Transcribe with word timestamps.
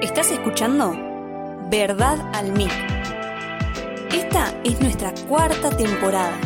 Estás 0.00 0.30
escuchando 0.30 0.96
Verdad 1.70 2.18
al 2.32 2.52
Mic. 2.52 2.72
Esta 4.10 4.50
es 4.64 4.80
nuestra 4.80 5.12
cuarta 5.28 5.68
temporada. 5.68 6.40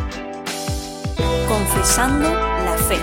Confesando 1.47 2.29
la 2.29 2.77
fe. 2.77 2.99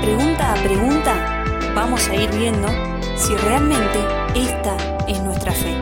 Pregunta 0.00 0.52
a 0.52 0.56
pregunta, 0.56 1.44
vamos 1.74 2.08
a 2.08 2.14
ir 2.14 2.30
viendo 2.30 2.68
si 3.16 3.36
realmente 3.36 3.98
esta 4.34 4.76
es 5.06 5.22
nuestra 5.22 5.52
fe. 5.52 5.74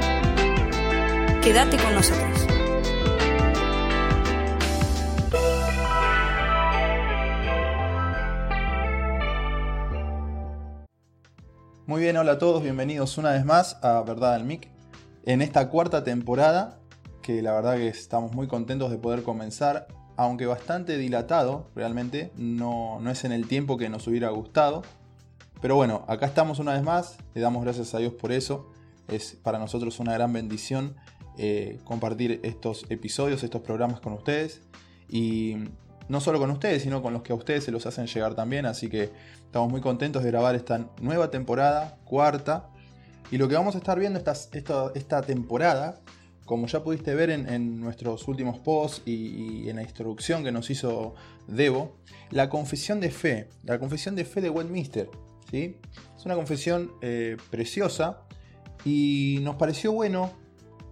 Quédate 1.41 1.77
con 1.77 1.95
nosotros. 1.95 2.44
Muy 11.95 12.03
bien, 12.03 12.17
hola 12.17 12.33
a 12.33 12.39
todos, 12.39 12.61
bienvenidos 12.61 13.19
una 13.19 13.31
vez 13.31 13.45
más 13.45 13.79
a 13.81 14.03
Verdad 14.03 14.35
al 14.35 14.43
Mic. 14.43 14.69
En 15.27 15.41
esta 15.41 15.71
cuarta 15.71 16.03
temporada, 16.03 16.81
que 17.23 17.41
la 17.41 17.53
verdad 17.53 17.77
que 17.77 17.87
estamos 17.87 18.33
muy 18.33 18.49
contentos 18.49 18.91
de 18.91 18.99
poder 18.99 19.23
comenzar, 19.23 19.87
aunque 20.17 20.47
bastante 20.47 20.99
dilatado, 20.99 21.71
realmente, 21.77 22.33
no, 22.37 22.99
no 22.99 23.13
es 23.13 23.23
en 23.23 23.31
el 23.31 23.47
tiempo 23.47 23.77
que 23.77 23.89
nos 23.89 24.09
hubiera 24.09 24.31
gustado. 24.31 24.83
Pero 25.63 25.77
bueno, 25.77 26.05
acá 26.09 26.27
estamos 26.27 26.59
una 26.59 26.73
vez 26.73 26.83
más, 26.83 27.17
le 27.33 27.41
damos 27.41 27.63
gracias 27.63 27.95
a 27.95 27.99
Dios 27.99 28.15
por 28.15 28.33
eso. 28.33 28.73
Es 29.07 29.37
para 29.41 29.61
nosotros 29.61 30.01
una 30.01 30.15
gran 30.15 30.33
bendición 30.33 30.97
eh, 31.39 31.79
compartir 31.85 32.41
estos 32.43 32.87
episodios, 32.89 33.45
estos 33.45 33.63
programas 33.63 34.01
con 34.01 34.15
ustedes. 34.15 34.63
Y 35.09 35.59
no 36.09 36.21
solo 36.21 36.39
con 36.39 36.51
ustedes, 36.51 36.83
sino 36.83 37.03
con 37.03 37.13
los 37.13 37.23
que 37.23 37.33
a 37.33 37.37
ustedes 37.37 37.65
se 37.65 37.71
los 37.71 37.87
hacen 37.87 38.07
llegar 38.07 38.35
también. 38.35 38.67
Así 38.67 38.89
que 38.89 39.11
estamos 39.45 39.71
muy 39.71 39.81
contentos 39.81 40.23
de 40.23 40.31
grabar 40.31 40.55
esta 40.55 40.87
nueva 41.01 41.31
temporada, 41.31 41.99
cuarta. 42.05 42.71
Y 43.31 43.39
lo 43.39 43.49
que 43.49 43.55
vamos 43.55 43.75
a 43.75 43.79
estar 43.79 43.99
viendo 43.99 44.19
esta, 44.19 44.35
esta, 44.95 45.23
temporada, 45.23 46.01
como 46.45 46.67
ya 46.67 46.83
pudiste 46.83 47.15
ver 47.15 47.31
en, 47.31 47.81
nuestros 47.81 48.29
últimos 48.29 48.59
posts 48.59 49.03
y, 49.07 49.69
en 49.69 49.77
la 49.77 49.83
introducción 49.83 50.45
que 50.45 50.53
nos 50.53 50.69
hizo 50.71 51.15
Debo, 51.49 51.97
la 52.31 52.49
confesión 52.49 53.01
de 53.01 53.11
fe, 53.11 53.49
la 53.63 53.79
confesión 53.79 54.15
de 54.15 54.25
fe 54.25 54.41
de 54.41 54.51
Westminster. 54.51 55.09
¿sí? 55.51 55.79
Es 56.17 56.25
una 56.27 56.35
confesión 56.35 56.93
eh, 57.01 57.37
preciosa 57.51 58.23
y 58.85 59.39
nos 59.43 59.57
pareció 59.57 59.93
bueno 59.93 60.33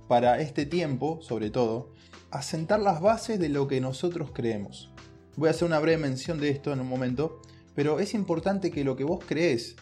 para 0.09 0.41
este 0.41 0.67
tiempo, 0.67 1.21
sobre 1.23 1.51
todo, 1.51 1.93
asentar 2.31 2.81
las 2.81 3.01
bases 3.01 3.39
de 3.39 3.49
lo 3.49 3.69
que 3.69 3.81
nosotros 3.81 4.31
creemos. 4.33 4.92
Voy 5.37 5.49
a 5.49 5.53
hacer 5.53 5.67
una 5.67 5.79
breve 5.79 5.99
mención 5.99 6.39
de 6.39 6.51
esto 6.51 6.73
en 6.73 6.81
un 6.81 6.89
momento, 6.89 7.41
pero 7.75 8.01
es 8.01 8.15
importante 8.15 8.71
que 8.71 8.85
lo 8.85 8.97
que 8.97 9.05
vos 9.05 9.25
crees 9.27 9.77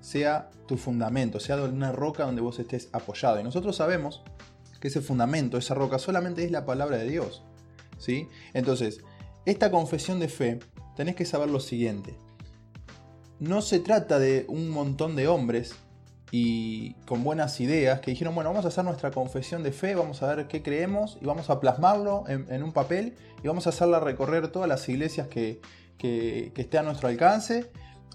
sea 0.00 0.50
tu 0.66 0.76
fundamento, 0.76 1.40
sea 1.40 1.56
una 1.56 1.90
roca 1.92 2.24
donde 2.24 2.42
vos 2.42 2.58
estés 2.58 2.90
apoyado. 2.92 3.40
Y 3.40 3.44
nosotros 3.44 3.76
sabemos 3.76 4.22
que 4.80 4.88
ese 4.88 5.00
fundamento, 5.00 5.56
esa 5.56 5.74
roca, 5.74 5.98
solamente 5.98 6.44
es 6.44 6.50
la 6.50 6.66
palabra 6.66 6.98
de 6.98 7.08
Dios. 7.08 7.42
¿sí? 7.96 8.28
Entonces, 8.52 9.00
esta 9.46 9.70
confesión 9.70 10.20
de 10.20 10.28
fe, 10.28 10.58
tenés 10.96 11.16
que 11.16 11.24
saber 11.24 11.48
lo 11.48 11.60
siguiente. 11.60 12.18
No 13.40 13.62
se 13.62 13.80
trata 13.80 14.18
de 14.18 14.44
un 14.48 14.68
montón 14.68 15.16
de 15.16 15.28
hombres 15.28 15.74
y 16.36 16.94
con 17.06 17.22
buenas 17.22 17.60
ideas 17.60 18.00
que 18.00 18.10
dijeron, 18.10 18.34
bueno, 18.34 18.50
vamos 18.50 18.64
a 18.64 18.68
hacer 18.68 18.84
nuestra 18.84 19.12
confesión 19.12 19.62
de 19.62 19.70
fe, 19.70 19.94
vamos 19.94 20.20
a 20.20 20.34
ver 20.34 20.48
qué 20.48 20.64
creemos 20.64 21.16
y 21.20 21.26
vamos 21.26 21.48
a 21.48 21.60
plasmarlo 21.60 22.24
en, 22.26 22.60
un 22.64 22.72
papel 22.72 23.14
y 23.40 23.46
vamos 23.46 23.68
a 23.68 23.70
hacerla 23.70 24.00
recorrer 24.00 24.48
todas 24.48 24.68
las 24.68 24.88
iglesias 24.88 25.28
que, 25.28 25.60
que, 25.96 26.52
esté 26.56 26.76
a 26.76 26.82
nuestro 26.82 27.06
alcance 27.06 27.70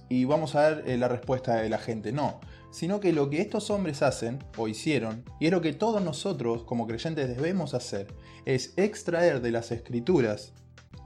y 0.10 0.26
vamos 0.26 0.56
a 0.56 0.70
ver 0.70 0.84
eh, 0.86 0.98
la 0.98 1.08
respuesta 1.08 1.62
de 1.62 1.70
la 1.70 1.78
gente. 1.78 2.12
No, 2.12 2.42
sino 2.72 3.00
que 3.00 3.14
lo 3.14 3.30
que 3.30 3.40
estos 3.40 3.70
hombres 3.70 4.02
hacen 4.02 4.44
o 4.58 4.68
hicieron, 4.68 5.24
y 5.40 5.46
es 5.46 5.54
lo 5.54 5.62
que 5.62 5.72
todos 5.72 6.02
nosotros 6.04 6.64
como 6.64 6.88
creyentes 6.88 7.30
debemos 7.30 7.74
hacer, 7.74 8.14
es 8.44 8.74
extraer 8.76 9.40
de 9.40 9.52
las 9.52 9.72
escrituras 9.72 10.52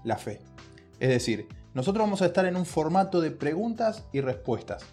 la 0.04 0.18
fe. 0.18 0.40
Es 1.00 1.10
decir, 1.10 1.48
nosotros 1.76 2.08
vamos 2.08 2.24
a 2.24 2.26
estar 2.26 2.48
en 2.48 2.56
un 2.56 2.66
formato 2.66 3.22
de 3.22 3.30
preguntas 3.30 4.04
y 4.14 4.22
respuestas. 4.22 4.84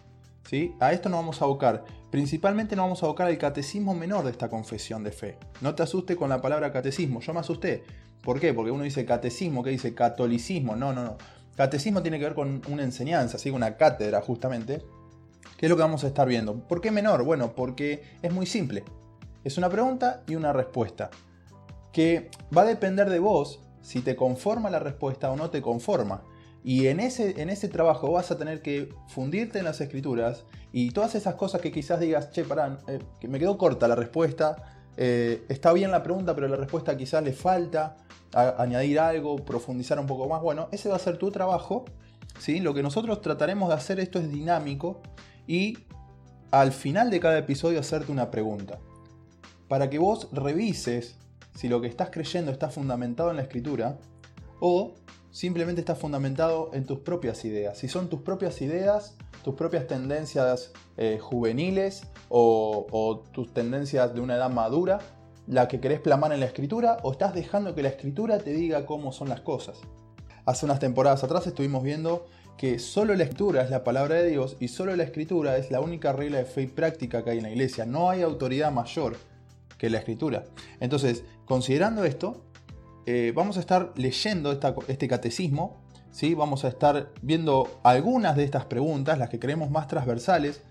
¿sí? 0.44 0.75
A 0.81 0.93
esto 0.93 1.09
nos 1.09 1.21
vamos 1.21 1.41
a 1.41 1.47
abocar 1.47 1.84
Principalmente 2.10 2.75
nos 2.75 2.84
vamos 2.84 3.03
a 3.03 3.06
abocar 3.06 3.28
al 3.28 3.38
catecismo 3.38 3.94
menor 3.94 4.25
de 4.25 4.32
esta 4.32 4.48
confesión 4.48 5.04
de 5.04 5.12
fe. 5.12 5.38
No 5.60 5.75
te 5.75 5.84
asuste 5.84 6.16
con 6.16 6.28
la 6.28 6.41
palabra 6.41 6.72
catecismo, 6.72 7.21
yo 7.21 7.32
me 7.32 7.41
asusté. 7.41 7.84
¿Por 8.22 8.41
qué? 8.41 8.53
Porque 8.53 8.72
uno 8.72 8.82
dice 8.82 9.04
catecismo, 9.04 9.62
que 9.62 9.71
dice 9.71 9.94
catolicismo. 9.94 10.75
No, 10.75 10.93
no, 10.93 11.04
no. 11.04 11.16
Catecismo 11.56 12.03
tiene 12.03 12.19
que 12.19 12.25
ver 12.25 12.34
con 12.34 12.62
una 12.69 12.82
enseñanza, 12.82 13.38
¿sí? 13.38 13.50
una 13.50 13.76
cátedra 13.76 14.20
justamente. 14.22 14.82
¿Qué 15.56 15.66
es 15.66 15.70
lo 15.70 15.76
que 15.76 15.82
vamos 15.82 16.03
a 16.04 16.09
estar 16.09 16.26
viendo? 16.26 16.59
¿Por 16.66 16.81
qué 16.81 16.91
menor? 16.91 17.22
Bueno, 17.22 17.54
porque 17.54 18.03
es 18.22 18.32
muy 18.32 18.47
simple. 18.47 18.82
Es 19.44 19.56
una 19.56 19.70
pregunta 19.70 20.22
y 20.26 20.34
una 20.34 20.53
respuesta. 20.53 21.10
Que 21.93 22.31
va 22.56 22.62
a 22.62 22.66
depender 22.66 23.09
de 23.09 23.20
vos 23.20 23.60
si 23.82 24.00
te 24.00 24.16
conforma 24.16 24.70
la 24.70 24.78
respuesta 24.78 25.31
o 25.31 25.37
no 25.37 25.50
te 25.50 25.62
conforma. 25.62 26.22
Y 26.62 26.88
en 26.88 27.00
ese, 27.00 27.41
en 27.41 27.48
ese 27.48 27.69
trabajo 27.69 28.12
vas 28.12 28.31
a 28.31 28.37
tener 28.37 28.60
que 28.62 28.93
fundirte 29.09 29.59
en 29.59 29.65
las 29.65 29.81
escrituras 29.81 30.44
y 30.72 30.91
todas 30.91 31.15
esas 31.15 31.34
cosas 31.34 31.60
que 31.60 31.72
quizás 31.72 32.00
digas, 32.00 32.31
che, 32.31 32.44
pará, 32.44 32.78
eh, 32.87 32.98
que 33.19 33.28
me 33.28 33.38
quedó 33.38 33.56
corta 33.56 33.88
la 33.88 33.97
respuesta, 33.97 34.81
eh, 34.97 35.44
está 35.49 35.72
bien 35.72 35.91
la 35.91 36.03
pregunta, 36.03 36.34
pero 36.34 36.49
la 36.49 36.56
respuesta 36.56 36.97
quizás 36.97 37.25
le 37.25 37.32
falta 37.32 37.97
añadir 38.32 39.00
algo, 39.00 39.37
profundizar 39.37 39.99
un 39.99 40.06
poco 40.06 40.28
más. 40.28 40.41
Bueno, 40.43 40.69
ese 40.70 40.88
va 40.88 40.97
a 40.97 41.00
ser 41.00 41.16
tu 41.16 41.31
trabajo. 41.31 41.84
¿sí? 42.38 42.60
Lo 42.60 42.75
que 42.75 42.82
nosotros 42.82 43.20
trataremos 43.20 43.69
de 43.69 43.75
hacer 43.75 43.99
esto 43.99 44.19
es 44.19 44.31
dinámico 44.31 45.00
y 45.47 45.78
al 46.50 46.72
final 46.72 47.10
de 47.10 47.20
cada 47.20 47.38
episodio 47.38 47.81
hacerte 47.81 48.12
una 48.12 48.31
pregunta. 48.31 48.78
Para 49.69 49.91
que 49.91 49.99
vos 49.99 50.28
revises 50.32 51.16
si 51.54 51.69
lo 51.69 51.81
que 51.81 51.88
estás 51.88 52.10
creyendo 52.10 52.53
está 52.53 52.70
fundamentado 52.70 53.31
en 53.31 53.37
la 53.37 53.43
escritura 53.43 53.99
o 54.60 54.94
simplemente 55.31 55.81
está 55.81 55.95
fundamentado 55.95 56.71
en 56.73 56.85
tus 56.85 57.01
propias 57.01 57.45
ideas. 57.45 57.79
Si 57.79 57.89
son 57.89 58.09
tus 58.09 58.23
propias 58.23 58.61
ideas, 58.63 59.17
tus 59.43 59.55
propias 59.55 59.87
tendencias 59.87 60.73
eh, 60.97 61.19
juveniles 61.21 62.03
o, 62.29 63.23
tus 63.33 63.53
tendencias 63.53 64.15
de 64.15 64.21
una 64.21 64.37
edad 64.37 64.51
madura, 64.51 64.99
la 65.47 65.69
que 65.69 65.81
querés 65.81 66.01
plamar 66.01 66.33
en 66.33 66.41
la 66.41 66.47
escritura, 66.47 66.99
o 67.03 67.13
estás 67.13 67.35
dejando 67.35 67.75
que 67.75 67.83
la 67.83 67.89
escritura 67.89 68.39
te 68.39 68.53
diga 68.53 68.87
cómo 68.87 69.13
son 69.13 69.29
las 69.29 69.41
cosas. 69.41 69.81
Hace 70.45 70.65
unas 70.67 70.81
temporadas 70.81 71.25
atrás 71.25 71.47
estuvimos 71.47 71.83
viendo 71.83 72.27
que 72.57 72.79
solo 72.79 73.15
la 73.15 73.25
escritura 73.25 73.62
es 73.62 73.71
la 73.71 73.85
palabra 73.85 74.17
de 74.17 74.29
Dios 74.29 74.57
y 74.61 74.69
solo 74.69 74.95
la 74.95 75.05
escritura 75.05 75.57
es 75.57 75.71
la 75.71 75.81
única 75.81 76.12
regla 76.12 76.39
de 76.39 76.45
fe 76.45 76.62
y 76.62 76.67
práctica 76.67 77.25
que 77.25 77.31
hay 77.31 77.39
en 77.39 77.45
la 77.45 77.51
iglesia. 77.51 77.87
No 77.87 78.11
hay 78.11 78.23
autoridad 78.23 78.71
mayor 78.71 79.17
que 79.79 79.89
la 79.89 79.99
escritura. 79.99 80.45
Entonces, 80.79 81.25
considerando 81.47 82.05
esto, 82.05 82.43
eh, 83.06 83.33
vamos 83.34 83.56
a 83.56 83.61
estar 83.61 83.93
leyendo 83.97 84.53
este 84.88 85.09
catecismo, 85.09 85.81
¿sí? 86.11 86.34
vamos 86.34 86.65
a 86.65 86.69
estar 86.69 87.12
viendo 87.22 87.81
algunas 87.83 88.37
de 88.37 88.44
estas 88.44 88.66
preguntas, 88.66 89.19
las 89.19 89.31
que 89.31 89.38
creemos 89.38 89.71
más 89.71 89.88
transversales. 89.88 90.62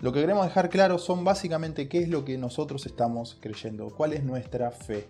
Lo 0.00 0.12
que 0.12 0.20
queremos 0.20 0.46
dejar 0.46 0.70
claro 0.70 0.98
son 0.98 1.24
básicamente 1.24 1.88
qué 1.88 1.98
es 1.98 2.08
lo 2.08 2.24
que 2.24 2.38
nosotros 2.38 2.86
estamos 2.86 3.36
creyendo, 3.40 3.90
cuál 3.90 4.12
es 4.12 4.24
nuestra 4.24 4.70
fe. 4.70 5.08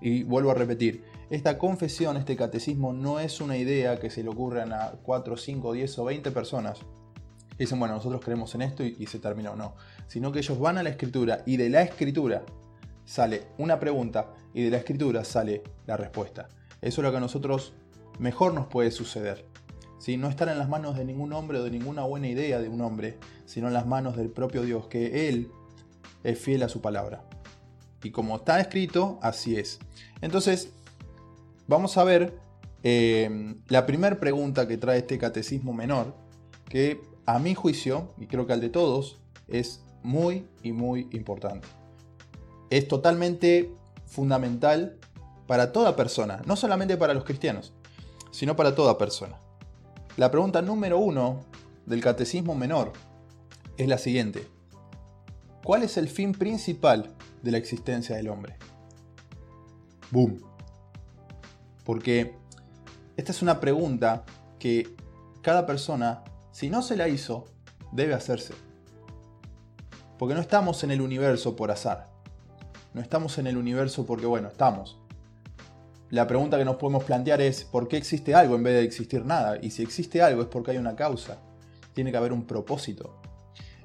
Y 0.00 0.22
vuelvo 0.24 0.50
a 0.50 0.54
repetir, 0.54 1.04
esta 1.30 1.58
confesión, 1.58 2.16
este 2.16 2.36
catecismo 2.36 2.92
no 2.92 3.20
es 3.20 3.40
una 3.40 3.56
idea 3.56 3.98
que 3.98 4.10
se 4.10 4.22
le 4.22 4.28
ocurran 4.28 4.72
a 4.72 4.92
4, 5.02 5.36
5, 5.36 5.72
10 5.72 5.98
o 5.98 6.04
20 6.04 6.30
personas. 6.30 6.80
dicen, 7.58 7.78
bueno, 7.78 7.94
nosotros 7.94 8.20
creemos 8.24 8.54
en 8.54 8.62
esto 8.62 8.84
y, 8.84 8.96
y 8.98 9.06
se 9.06 9.18
terminó. 9.18 9.56
No, 9.56 9.74
sino 10.08 10.30
que 10.30 10.40
ellos 10.40 10.58
van 10.58 10.78
a 10.78 10.82
la 10.82 10.90
escritura 10.90 11.42
y 11.46 11.56
de 11.56 11.68
la 11.68 11.82
escritura 11.82 12.44
sale 13.12 13.42
una 13.58 13.78
pregunta 13.78 14.32
y 14.54 14.62
de 14.62 14.70
la 14.70 14.78
escritura 14.78 15.22
sale 15.22 15.62
la 15.86 15.98
respuesta. 15.98 16.48
Eso 16.80 17.02
es 17.02 17.04
lo 17.04 17.10
que 17.10 17.18
a 17.18 17.20
nosotros 17.20 17.74
mejor 18.18 18.54
nos 18.54 18.68
puede 18.68 18.90
suceder. 18.90 19.44
si 19.98 20.16
No 20.16 20.30
estar 20.30 20.48
en 20.48 20.56
las 20.56 20.70
manos 20.70 20.96
de 20.96 21.04
ningún 21.04 21.34
hombre 21.34 21.58
o 21.58 21.64
de 21.64 21.70
ninguna 21.70 22.04
buena 22.04 22.28
idea 22.28 22.58
de 22.58 22.70
un 22.70 22.80
hombre, 22.80 23.18
sino 23.44 23.68
en 23.68 23.74
las 23.74 23.86
manos 23.86 24.16
del 24.16 24.30
propio 24.30 24.62
Dios, 24.62 24.86
que 24.86 25.28
Él 25.28 25.50
es 26.24 26.38
fiel 26.38 26.62
a 26.62 26.70
su 26.70 26.80
palabra. 26.80 27.22
Y 28.02 28.12
como 28.12 28.36
está 28.36 28.58
escrito, 28.60 29.18
así 29.20 29.56
es. 29.56 29.78
Entonces, 30.22 30.72
vamos 31.68 31.98
a 31.98 32.04
ver 32.04 32.38
eh, 32.82 33.56
la 33.68 33.84
primera 33.84 34.18
pregunta 34.18 34.66
que 34.66 34.78
trae 34.78 35.00
este 35.00 35.18
catecismo 35.18 35.74
menor, 35.74 36.14
que 36.66 37.02
a 37.26 37.38
mi 37.38 37.54
juicio, 37.54 38.14
y 38.16 38.26
creo 38.26 38.46
que 38.46 38.54
al 38.54 38.62
de 38.62 38.70
todos, 38.70 39.20
es 39.48 39.84
muy 40.02 40.46
y 40.62 40.72
muy 40.72 41.08
importante 41.12 41.68
es 42.72 42.88
totalmente 42.88 43.70
fundamental 44.06 44.96
para 45.46 45.72
toda 45.72 45.94
persona, 45.94 46.40
no 46.46 46.56
solamente 46.56 46.96
para 46.96 47.12
los 47.12 47.24
cristianos, 47.24 47.74
sino 48.30 48.56
para 48.56 48.74
toda 48.74 48.96
persona. 48.96 49.38
La 50.16 50.30
pregunta 50.30 50.62
número 50.62 50.98
uno 50.98 51.40
del 51.84 52.00
catecismo 52.00 52.54
menor 52.54 52.94
es 53.76 53.88
la 53.88 53.98
siguiente. 53.98 54.48
¿Cuál 55.62 55.82
es 55.82 55.98
el 55.98 56.08
fin 56.08 56.32
principal 56.32 57.14
de 57.42 57.50
la 57.50 57.58
existencia 57.58 58.16
del 58.16 58.30
hombre? 58.30 58.56
Boom. 60.10 60.42
Porque 61.84 62.34
esta 63.18 63.32
es 63.32 63.42
una 63.42 63.60
pregunta 63.60 64.24
que 64.58 64.96
cada 65.42 65.66
persona, 65.66 66.24
si 66.52 66.70
no 66.70 66.80
se 66.80 66.96
la 66.96 67.08
hizo, 67.08 67.44
debe 67.92 68.14
hacerse. 68.14 68.54
Porque 70.18 70.34
no 70.34 70.40
estamos 70.40 70.82
en 70.84 70.90
el 70.90 71.02
universo 71.02 71.54
por 71.54 71.70
azar. 71.70 72.11
No 72.94 73.00
estamos 73.00 73.38
en 73.38 73.46
el 73.46 73.56
universo 73.56 74.04
porque, 74.04 74.26
bueno, 74.26 74.48
estamos. 74.48 74.98
La 76.10 76.26
pregunta 76.26 76.58
que 76.58 76.64
nos 76.64 76.76
podemos 76.76 77.04
plantear 77.04 77.40
es, 77.40 77.64
¿por 77.64 77.88
qué 77.88 77.96
existe 77.96 78.34
algo 78.34 78.54
en 78.54 78.62
vez 78.62 78.74
de 78.74 78.84
existir 78.84 79.24
nada? 79.24 79.58
Y 79.62 79.70
si 79.70 79.82
existe 79.82 80.20
algo 80.20 80.42
es 80.42 80.48
porque 80.48 80.72
hay 80.72 80.76
una 80.76 80.94
causa. 80.94 81.38
Tiene 81.94 82.10
que 82.10 82.18
haber 82.18 82.34
un 82.34 82.44
propósito. 82.44 83.18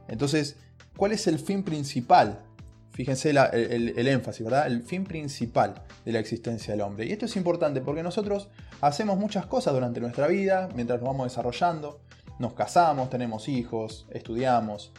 Entonces, 0.09 0.57
¿cuál 0.98 1.13
es 1.13 1.25
el 1.27 1.39
fin 1.39 1.63
principal? 1.63 2.44
Fíjense 2.92 3.30
el, 3.30 4.07
énfasis, 4.07 4.44
¿verdad? 4.44 4.68
El 4.68 4.81
fin 4.81 5.06
principal 5.06 5.75
de 6.04 6.12
la 6.12 6.19
existencia 6.19 6.74
del 6.74 6.81
hombre. 6.81 7.06
Y 7.06 7.13
esto 7.13 7.27
es 7.27 7.36
importante 7.38 7.80
porque 7.80 8.04
nosotros 8.04 8.50
hacemos 8.81 9.18
muchas 9.18 9.45
cosas 9.45 9.74
durante 9.74 10.01
nuestra 10.01 10.27
vida, 10.27 10.68
mientras 10.75 11.00
nos 11.00 11.07
vamos 11.07 11.27
desarrollando. 11.27 12.01
Nos 12.39 12.54
casamos, 12.54 13.09
tenemos 13.09 13.48
hijos, 13.48 14.06
estudiamos, 14.09 14.92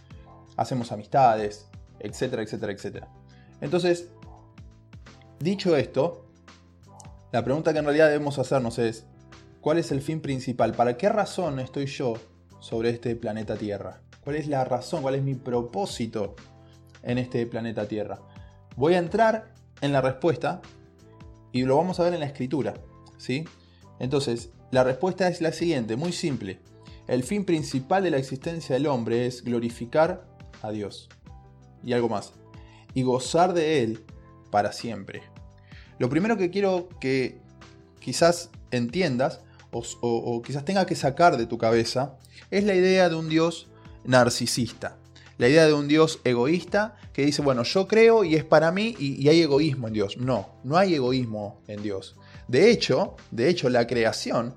hacemos 0.56 0.92
amistades, 0.92 1.66
etcétera, 2.00 2.42
etcétera, 2.42 2.72
etcétera. 2.72 3.17
Entonces, 3.60 4.08
dicho 5.40 5.76
esto, 5.76 6.26
la 7.32 7.44
pregunta 7.44 7.72
que 7.72 7.78
en 7.78 7.84
realidad 7.84 8.06
debemos 8.06 8.38
hacernos 8.38 8.78
es, 8.78 9.06
¿cuál 9.60 9.78
es 9.78 9.92
el 9.92 10.00
fin 10.00 10.20
principal? 10.20 10.72
¿Para 10.72 10.96
qué 10.96 11.08
razón 11.08 11.60
estoy 11.60 11.86
yo 11.86 12.14
sobre 12.60 12.90
este 12.90 13.16
planeta 13.16 13.56
Tierra? 13.56 14.00
¿Cuál 14.22 14.36
es 14.36 14.46
la 14.46 14.64
razón? 14.64 15.02
¿Cuál 15.02 15.16
es 15.16 15.22
mi 15.22 15.34
propósito 15.34 16.36
en 17.02 17.18
este 17.18 17.46
planeta 17.46 17.86
Tierra? 17.86 18.20
Voy 18.76 18.94
a 18.94 18.98
entrar 18.98 19.54
en 19.80 19.92
la 19.92 20.00
respuesta 20.00 20.60
y 21.52 21.62
lo 21.62 21.76
vamos 21.76 22.00
a 22.00 22.04
ver 22.04 22.14
en 22.14 22.20
la 22.20 22.26
escritura, 22.26 22.74
¿sí? 23.16 23.44
Entonces, 23.98 24.50
la 24.70 24.84
respuesta 24.84 25.28
es 25.28 25.40
la 25.40 25.52
siguiente, 25.52 25.96
muy 25.96 26.12
simple. 26.12 26.60
El 27.06 27.24
fin 27.24 27.44
principal 27.44 28.02
de 28.02 28.10
la 28.10 28.18
existencia 28.18 28.74
del 28.74 28.86
hombre 28.86 29.26
es 29.26 29.42
glorificar 29.42 30.26
a 30.62 30.70
Dios. 30.70 31.08
Y 31.82 31.94
algo 31.94 32.08
más. 32.08 32.34
Y 32.94 33.02
gozar 33.02 33.54
de 33.54 33.82
Él 33.82 34.04
para 34.50 34.72
siempre. 34.72 35.22
Lo 35.98 36.08
primero 36.08 36.36
que 36.36 36.50
quiero 36.50 36.88
que 37.00 37.38
quizás 38.00 38.50
entiendas 38.70 39.40
o, 39.70 40.42
quizás 40.42 40.64
tenga 40.64 40.86
que 40.86 40.94
sacar 40.94 41.36
de 41.36 41.46
tu 41.46 41.58
cabeza 41.58 42.16
es 42.50 42.64
la 42.64 42.74
idea 42.74 43.08
de 43.08 43.16
un 43.16 43.28
Dios 43.28 43.68
narcisista. 44.04 44.96
La 45.36 45.48
idea 45.48 45.66
de 45.66 45.72
un 45.72 45.86
Dios 45.86 46.20
egoísta 46.24 46.96
que 47.12 47.24
dice, 47.24 47.42
bueno, 47.42 47.62
yo 47.62 47.86
creo 47.86 48.24
y 48.24 48.34
es 48.34 48.44
para 48.44 48.72
mí 48.72 48.96
y, 48.98 49.22
y 49.22 49.28
hay 49.28 49.42
egoísmo 49.42 49.88
en 49.88 49.94
Dios. 49.94 50.16
No, 50.16 50.48
no 50.64 50.76
hay 50.76 50.94
egoísmo 50.94 51.60
en 51.68 51.82
Dios. 51.82 52.16
De 52.48 52.70
hecho, 52.70 53.16
de 53.30 53.48
hecho, 53.48 53.68
la 53.68 53.86
creación 53.86 54.54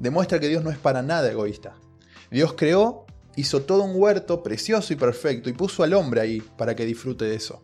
demuestra 0.00 0.40
que 0.40 0.48
Dios 0.48 0.64
no 0.64 0.70
es 0.70 0.78
para 0.78 1.02
nada 1.02 1.30
egoísta. 1.30 1.74
Dios 2.30 2.54
creó, 2.54 3.06
hizo 3.36 3.62
todo 3.62 3.84
un 3.84 3.92
huerto 3.94 4.42
precioso 4.42 4.92
y 4.92 4.96
perfecto 4.96 5.48
y 5.48 5.52
puso 5.52 5.82
al 5.82 5.94
hombre 5.94 6.20
ahí 6.20 6.42
para 6.56 6.74
que 6.74 6.86
disfrute 6.86 7.24
de 7.24 7.36
eso. 7.36 7.62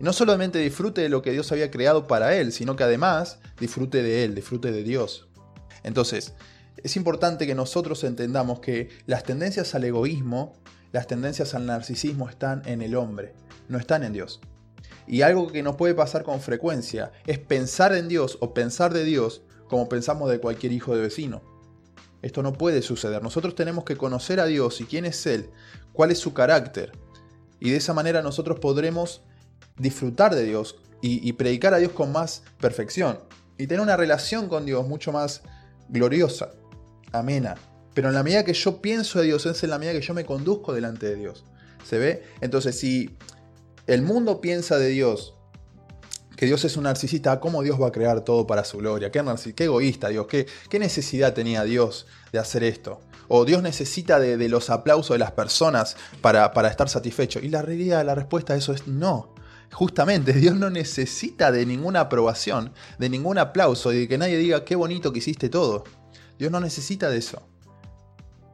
Y 0.00 0.04
no 0.04 0.12
solamente 0.12 0.58
disfrute 0.58 1.02
de 1.02 1.08
lo 1.08 1.22
que 1.22 1.32
Dios 1.32 1.52
había 1.52 1.70
creado 1.70 2.06
para 2.06 2.36
él, 2.36 2.52
sino 2.52 2.76
que 2.76 2.84
además 2.84 3.38
disfrute 3.60 4.02
de 4.02 4.24
él, 4.24 4.34
disfrute 4.34 4.72
de 4.72 4.82
Dios. 4.82 5.28
Entonces, 5.82 6.34
es 6.76 6.96
importante 6.96 7.46
que 7.46 7.54
nosotros 7.54 8.02
entendamos 8.04 8.60
que 8.60 8.88
las 9.06 9.22
tendencias 9.24 9.74
al 9.74 9.84
egoísmo, 9.84 10.54
las 10.90 11.06
tendencias 11.06 11.54
al 11.54 11.66
narcisismo 11.66 12.28
están 12.28 12.62
en 12.66 12.82
el 12.82 12.96
hombre, 12.96 13.34
no 13.68 13.78
están 13.78 14.02
en 14.02 14.12
Dios. 14.12 14.40
Y 15.06 15.22
algo 15.22 15.48
que 15.48 15.62
nos 15.62 15.76
puede 15.76 15.94
pasar 15.94 16.22
con 16.22 16.40
frecuencia 16.40 17.12
es 17.26 17.38
pensar 17.38 17.94
en 17.94 18.08
Dios 18.08 18.38
o 18.40 18.54
pensar 18.54 18.92
de 18.92 19.04
Dios 19.04 19.42
como 19.68 19.88
pensamos 19.88 20.30
de 20.30 20.38
cualquier 20.38 20.72
hijo 20.72 20.94
de 20.94 21.02
vecino. 21.02 21.51
Esto 22.22 22.42
no 22.42 22.52
puede 22.52 22.82
suceder. 22.82 23.22
Nosotros 23.22 23.54
tenemos 23.54 23.84
que 23.84 23.96
conocer 23.96 24.40
a 24.40 24.46
Dios 24.46 24.80
y 24.80 24.84
quién 24.84 25.04
es 25.04 25.26
Él, 25.26 25.50
cuál 25.92 26.12
es 26.12 26.18
su 26.18 26.32
carácter. 26.32 26.92
Y 27.60 27.70
de 27.70 27.76
esa 27.76 27.92
manera 27.92 28.22
nosotros 28.22 28.60
podremos 28.60 29.22
disfrutar 29.76 30.34
de 30.34 30.44
Dios 30.44 30.76
y, 31.04 31.32
predicar 31.32 31.74
a 31.74 31.78
Dios 31.78 31.92
con 31.92 32.12
más 32.12 32.44
perfección. 32.60 33.18
Y 33.58 33.66
tener 33.66 33.80
una 33.80 33.96
relación 33.96 34.48
con 34.48 34.64
Dios 34.64 34.86
mucho 34.86 35.10
más 35.10 35.42
gloriosa, 35.88 36.52
amena. 37.10 37.56
Pero 37.92 38.08
en 38.08 38.14
la 38.14 38.22
medida 38.22 38.44
que 38.44 38.54
yo 38.54 38.80
pienso 38.80 39.18
de 39.18 39.26
Dios 39.26 39.44
es 39.46 39.62
en 39.64 39.70
la 39.70 39.78
medida 39.78 39.92
que 39.92 40.00
yo 40.00 40.14
me 40.14 40.24
conduzco 40.24 40.72
delante 40.72 41.06
de 41.06 41.16
Dios. 41.16 41.44
¿Se 41.84 41.98
ve? 41.98 42.22
Entonces, 42.40 42.78
si 42.78 43.16
el 43.88 44.02
mundo 44.02 44.40
piensa 44.40 44.78
de 44.78 44.88
Dios 44.88 45.34
que 46.42 46.46
Dios 46.46 46.64
es 46.64 46.76
un 46.76 46.82
narcisista, 46.82 47.38
¿cómo 47.38 47.62
Dios 47.62 47.80
va 47.80 47.86
a 47.86 47.92
crear 47.92 48.22
todo 48.22 48.48
para 48.48 48.64
su 48.64 48.78
gloria? 48.78 49.12
¿Qué, 49.12 49.22
qué 49.54 49.64
egoísta 49.66 50.08
Dios? 50.08 50.26
¿Qué, 50.26 50.48
¿Qué, 50.68 50.80
necesidad 50.80 51.34
tenía 51.34 51.62
Dios 51.62 52.08
de 52.32 52.40
hacer 52.40 52.64
esto? 52.64 53.00
¿O 53.28 53.44
Dios 53.44 53.62
necesita 53.62 54.18
de, 54.18 54.48
los 54.48 54.68
aplausos 54.68 55.14
de 55.14 55.20
las 55.20 55.30
personas 55.30 55.96
para, 56.20 56.50
estar 56.68 56.88
satisfecho? 56.88 57.38
Y 57.38 57.48
la 57.48 57.62
realidad, 57.62 58.04
la 58.04 58.16
respuesta 58.16 58.54
a 58.54 58.56
eso 58.56 58.72
es 58.72 58.88
no. 58.88 59.36
Justamente, 59.70 60.32
Dios 60.40 60.56
no 60.56 60.68
necesita 60.68 61.52
de 61.52 61.64
ninguna 61.64 62.00
aprobación, 62.00 62.72
de 62.98 63.08
ningún 63.08 63.38
aplauso, 63.38 63.92
y 63.92 64.00
de 64.00 64.08
que 64.08 64.18
nadie 64.18 64.36
diga 64.36 64.64
qué 64.64 64.74
bonito 64.74 65.12
que 65.12 65.20
hiciste 65.20 65.48
todo. 65.48 65.84
Dios 66.40 66.50
no 66.50 66.58
necesita 66.58 67.08
de 67.08 67.18
eso. 67.18 67.40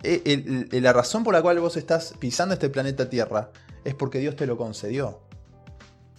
E, 0.02 0.68
la 0.72 0.92
razón 0.92 1.24
por 1.24 1.32
la 1.32 1.40
cual 1.40 1.58
vos 1.58 1.78
estás 1.78 2.12
pisando 2.18 2.52
este 2.52 2.68
planeta 2.68 3.08
Tierra 3.08 3.50
es 3.86 3.94
porque 3.94 4.18
Dios 4.18 4.36
te 4.36 4.46
lo 4.46 4.58
concedió. 4.58 5.26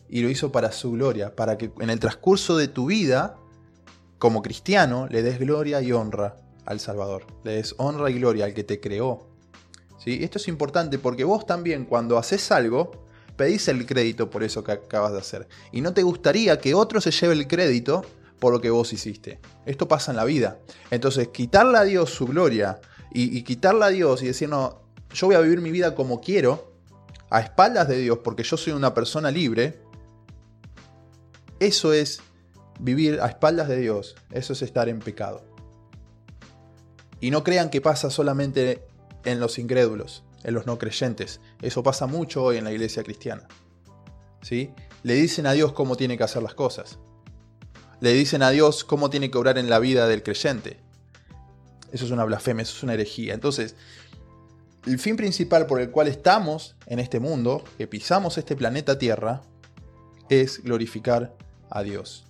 Y 0.09 0.21
lo 0.21 0.29
hizo 0.29 0.51
para 0.51 0.71
su 0.71 0.91
gloria, 0.91 1.35
para 1.35 1.57
que 1.57 1.71
en 1.79 1.89
el 1.89 2.00
transcurso 2.00 2.57
de 2.57 2.67
tu 2.67 2.88
vida, 2.88 3.35
como 4.17 4.41
cristiano, 4.41 5.07
le 5.09 5.21
des 5.21 5.39
gloria 5.39 5.81
y 5.81 5.91
honra 5.91 6.35
al 6.65 6.79
Salvador. 6.79 7.25
Le 7.44 7.53
des 7.53 7.75
honra 7.77 8.09
y 8.09 8.15
gloria 8.15 8.45
al 8.45 8.53
que 8.53 8.63
te 8.63 8.79
creó. 8.79 9.27
¿Sí? 9.97 10.19
Esto 10.23 10.38
es 10.38 10.47
importante 10.47 10.97
porque 10.97 11.23
vos 11.23 11.45
también 11.45 11.85
cuando 11.85 12.17
haces 12.17 12.51
algo, 12.51 12.91
pedís 13.35 13.67
el 13.67 13.85
crédito 13.85 14.29
por 14.29 14.44
eso 14.44 14.63
que 14.63 14.71
acabas 14.71 15.11
de 15.11 15.19
hacer. 15.19 15.47
Y 15.71 15.81
no 15.81 15.94
te 15.94 16.03
gustaría 16.03 16.59
que 16.59 16.73
otro 16.73 17.01
se 17.01 17.11
lleve 17.11 17.33
el 17.33 17.47
crédito 17.47 18.03
por 18.39 18.53
lo 18.53 18.61
que 18.61 18.69
vos 18.69 18.94
hiciste. 18.94 19.39
Esto 19.65 19.88
pasa 19.88 20.11
en 20.11 20.17
la 20.17 20.25
vida. 20.25 20.59
Entonces, 20.91 21.27
quitarle 21.29 21.77
a 21.77 21.83
Dios 21.83 22.09
su 22.09 22.25
gloria 22.25 22.79
y, 23.13 23.38
y 23.38 23.44
quitarle 23.44 23.85
a 23.85 23.89
Dios 23.89 24.23
y 24.23 24.27
decir, 24.27 24.50
no, 24.50 24.81
yo 25.13 25.27
voy 25.27 25.35
a 25.35 25.41
vivir 25.41 25.61
mi 25.61 25.71
vida 25.71 25.95
como 25.95 26.21
quiero, 26.21 26.73
a 27.29 27.41
espaldas 27.41 27.88
de 27.88 27.97
Dios 27.97 28.19
porque 28.23 28.44
yo 28.44 28.57
soy 28.57 28.73
una 28.73 28.94
persona 28.94 29.31
libre, 29.31 29.79
eso 31.59 31.94
es 31.94 32.21
vivir 32.79 33.19
a 33.21 33.27
espaldas 33.27 33.67
de 33.67 33.77
Dios, 33.77 34.15
eso 34.31 34.53
es 34.53 34.61
estar 34.61 34.89
en 34.89 35.00
pecado. 35.00 35.44
Y 37.19 37.31
no 37.31 37.44
crean 37.44 37.69
que 37.69 37.81
pasa 37.81 38.09
solamente 38.09 38.87
en 39.25 39.39
los 39.39 39.59
incrédulos, 39.59 40.23
en 40.44 40.54
los 40.54 40.66
no 40.66 40.78
creyentes, 40.78 41.42
eso 41.61 41.83
pasa 41.83 42.07
mucho 42.07 42.44
hoy 42.44 42.57
en 42.57 42.63
la 42.63 42.71
iglesia 42.71 43.04
cristiana. 43.04 43.47
¿Sí? 44.42 44.71
Le 45.04 45.16
dicen 45.16 45.45
a 45.45 45.51
Dios 45.51 45.73
cómo 45.73 45.97
tiene 45.97 46.18
que 46.18 46.23
hacer 46.23 46.42
las 46.42 46.54
cosas. 46.54 46.97
Le 47.99 48.13
dicen 48.13 48.42
a 48.42 48.51
Dios 48.51 48.85
cómo 48.85 49.09
tiene 49.09 49.30
que 49.30 49.37
obrar 49.37 49.57
en 49.57 49.69
la 49.69 49.80
vida 49.80 50.07
del 50.07 50.23
creyente. 50.23 50.80
Eso 51.92 52.06
es 52.06 52.11
una 52.11 52.23
blasfemia, 52.23 52.63
eso 52.63 52.78
es 52.78 52.83
una 52.83 52.94
herejía. 52.94 53.33
Entonces, 53.33 53.75
el 54.85 54.97
fin 54.99 55.18
principal 55.18 55.66
por 55.66 55.81
el 55.81 55.92
cual 55.92 56.07
estamos 56.07 56.75
en 56.85 56.99
este 56.99 57.19
mundo, 57.19 57.63
que 57.78 57.87
pisamos 57.87 58.37
este 58.37 58.56
planeta 58.56 58.97
Tierra, 58.97 59.42
es 60.30 60.63
glorificar 60.63 61.35
Dios. 61.83 62.26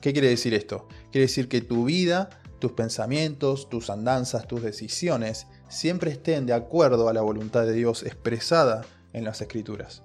¿Qué 0.00 0.12
quiere 0.12 0.28
decir 0.28 0.54
esto? 0.54 0.88
Quiere 1.10 1.26
decir 1.26 1.48
que 1.48 1.60
tu 1.60 1.84
vida, 1.84 2.30
tus 2.58 2.72
pensamientos, 2.72 3.68
tus 3.68 3.90
andanzas, 3.90 4.46
tus 4.46 4.62
decisiones 4.62 5.46
siempre 5.68 6.10
estén 6.10 6.46
de 6.46 6.52
acuerdo 6.52 7.08
a 7.08 7.12
la 7.12 7.20
voluntad 7.20 7.66
de 7.66 7.72
Dios 7.72 8.02
expresada 8.02 8.84
en 9.12 9.24
las 9.24 9.40
Escrituras. 9.40 10.02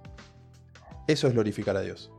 Eso 1.08 1.28
es 1.28 1.34
glorificar 1.34 1.78
a 1.78 1.82
Dios. 1.82 2.12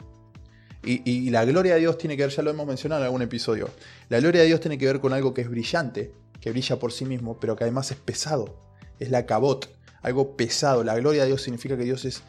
Y, 0.84 1.02
y, 1.10 1.30
la 1.30 1.44
gloria 1.44 1.74
de 1.74 1.80
Dios 1.80 1.98
tiene 1.98 2.16
que 2.16 2.22
ver, 2.22 2.30
ya 2.30 2.42
lo 2.44 2.50
hemos 2.50 2.66
mencionado 2.66 3.02
en 3.02 3.06
algún 3.06 3.22
episodio, 3.22 3.68
la 4.08 4.20
gloria 4.20 4.42
de 4.42 4.46
Dios 4.46 4.60
tiene 4.60 4.78
que 4.78 4.86
ver 4.86 5.00
con 5.00 5.12
algo 5.12 5.34
que 5.34 5.40
es 5.40 5.50
brillante, 5.50 6.12
que 6.40 6.50
brilla 6.50 6.78
por 6.78 6.92
sí 6.92 7.04
mismo, 7.04 7.40
pero 7.40 7.56
que 7.56 7.64
además 7.64 7.90
es 7.90 7.96
pesado 7.96 8.66
es 8.98 9.10
la 9.10 9.26
cabot, 9.26 9.68
algo 10.02 10.36
pesado. 10.36 10.84
La 10.84 10.96
gloria 10.96 11.22
de 11.22 11.28
Dios 11.28 11.42
significa 11.42 11.76
que 11.76 11.84
Dios 11.84 12.04
es 12.04 12.22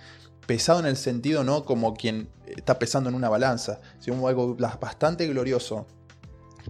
pesado 0.46 0.80
en 0.80 0.86
el 0.86 0.98
sentido 0.98 1.44
no 1.44 1.66
como 1.66 1.94
quien 1.96 2.30
está 2.58 2.78
pesando 2.78 3.10
en 3.10 3.16
una 3.16 3.30
balanza, 3.30 3.80
sino 4.00 4.28
algo 4.28 4.56
bastante 4.56 5.26
glorioso 5.28 5.88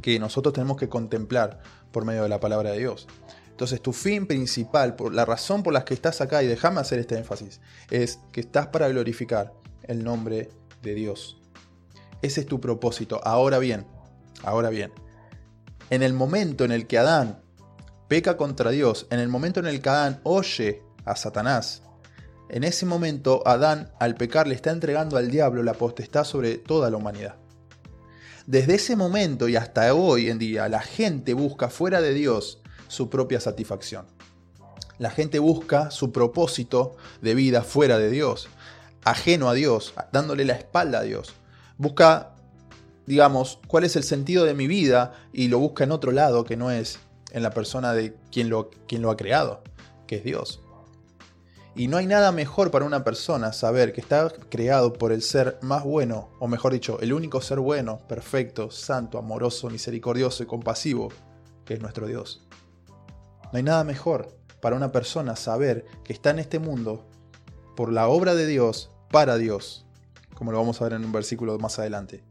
que 0.02 0.20
nosotros 0.20 0.54
tenemos 0.54 0.78
que 0.78 0.90
contemplar 0.90 1.60
por 1.92 2.06
medio 2.06 2.24
de 2.24 2.30
la 2.30 2.40
palabra 2.40 2.72
de 2.72 2.80
Dios. 2.80 3.08
Entonces 3.50 3.82
tu 3.82 3.92
fin 3.92 4.28
principal, 4.28 4.96
por 4.96 5.14
la 5.14 5.26
razón 5.26 5.64
por 5.64 5.74
la 5.74 5.84
que 5.84 5.96
estás 5.96 6.22
acá, 6.22 6.44
y 6.44 6.48
déjame 6.48 6.80
hacer 6.80 7.00
este 7.00 7.18
énfasis, 7.18 7.60
es 7.90 8.20
que 8.32 8.42
estás 8.42 8.68
para 8.68 8.88
glorificar 8.90 9.54
el 9.84 10.04
nombre 10.04 10.50
de 10.84 10.94
Dios. 10.94 11.42
Ese 12.22 12.42
es 12.42 12.48
tu 12.48 12.62
propósito. 12.62 13.20
Ahora 13.24 13.58
bien, 13.58 13.88
ahora 14.44 14.70
bien, 14.70 14.92
en 15.90 16.04
el 16.04 16.14
momento 16.14 16.66
en 16.66 16.72
el 16.72 16.86
que 16.86 17.00
Adán 17.00 17.40
peca 18.08 18.38
contra 18.38 18.70
Dios, 18.72 19.08
en 19.10 19.20
el 19.20 19.28
momento 19.28 19.60
en 19.60 19.68
el 19.68 19.82
que 19.82 19.90
Adán 19.90 20.20
oye 20.24 20.84
a 21.06 21.16
Satanás, 21.16 21.82
en 22.50 22.64
ese 22.64 22.86
momento 22.86 23.44
Adán 23.46 23.92
al 24.00 24.16
pecar 24.16 24.48
le 24.48 24.56
está 24.56 24.72
entregando 24.72 25.18
al 25.18 25.30
diablo 25.30 25.64
la 25.64 25.74
potestad 25.74 26.24
sobre 26.24 26.58
toda 26.58 26.90
la 26.90 26.98
humanidad. 26.98 27.36
Desde 28.46 28.76
ese 28.76 28.96
momento 28.96 29.50
y 29.50 29.58
hasta 29.58 29.94
hoy 29.94 30.30
en 30.30 30.40
día 30.40 30.70
la 30.70 30.80
gente 30.80 31.34
busca 31.34 31.70
fuera 31.70 32.00
de 32.00 32.14
Dios 32.14 32.62
su 32.88 33.10
propia 33.10 33.42
satisfacción. 33.42 34.06
La 34.98 35.10
gente 35.10 35.40
busca 35.40 35.92
su 35.92 36.12
propósito 36.12 36.96
de 37.22 37.36
vida 37.36 37.62
fuera 37.62 37.98
de 38.00 38.10
Dios, 38.10 38.48
ajeno 39.04 39.50
a 39.50 39.54
Dios, 39.54 39.94
dándole 40.12 40.46
la 40.46 40.54
espalda 40.54 41.00
a 41.00 41.04
Dios. 41.04 41.34
Busca, 41.78 42.32
digamos, 43.06 43.60
cuál 43.68 43.84
es 43.84 43.96
el 43.96 44.04
sentido 44.04 44.46
de 44.46 44.54
mi 44.54 44.66
vida 44.66 45.14
y 45.34 45.50
lo 45.50 45.60
busca 45.60 45.84
en 45.84 45.92
otro 45.92 46.12
lado 46.12 46.46
que 46.46 46.58
no 46.58 46.72
es 46.72 47.00
en 47.32 47.44
la 47.44 47.52
persona 47.52 47.94
de 47.94 48.16
quien 48.32 48.50
lo, 48.50 48.70
quien 48.88 49.02
lo 49.02 49.12
ha 49.12 49.18
creado, 49.18 49.62
que 50.08 50.16
es 50.16 50.24
Dios. 50.24 50.62
Y 51.78 51.88
no 51.88 51.98
hay 51.98 52.08
nada 52.08 52.32
mejor 52.32 52.72
para 52.72 52.86
una 52.86 53.04
persona 53.04 53.54
saber 53.54 53.94
que 53.94 54.02
está 54.02 54.34
creado 54.50 54.94
por 54.94 55.12
el 55.12 55.22
ser 55.22 55.60
más 55.62 55.84
bueno, 55.84 56.30
o 56.40 56.48
mejor 56.48 56.74
dicho, 56.74 57.00
el 57.02 57.14
único 57.14 57.40
ser 57.40 57.60
bueno, 57.60 58.00
perfecto, 58.08 58.72
santo, 58.72 59.20
amoroso, 59.20 59.70
misericordioso 59.70 60.42
y 60.42 60.48
compasivo, 60.48 61.10
que 61.66 61.76
es 61.76 61.80
nuestro 61.80 62.08
Dios. 62.08 62.44
No 63.52 63.58
hay 63.58 63.62
nada 63.62 63.84
mejor 63.84 64.36
para 64.60 64.76
una 64.76 64.92
persona 64.92 65.36
saber 65.36 65.86
que 66.04 66.14
está 66.14 66.32
en 66.32 66.40
este 66.40 66.58
mundo 66.58 67.06
por 67.76 67.94
la 67.94 68.08
obra 68.08 68.34
de 68.34 68.48
Dios, 68.48 68.90
para 69.12 69.38
Dios, 69.38 69.86
como 70.34 70.52
lo 70.52 70.58
vamos 70.58 70.82
a 70.82 70.86
ver 70.86 70.94
en 70.94 71.06
un 71.06 71.12
versículo 71.12 71.60
más 71.60 71.78
adelante. 71.78 72.24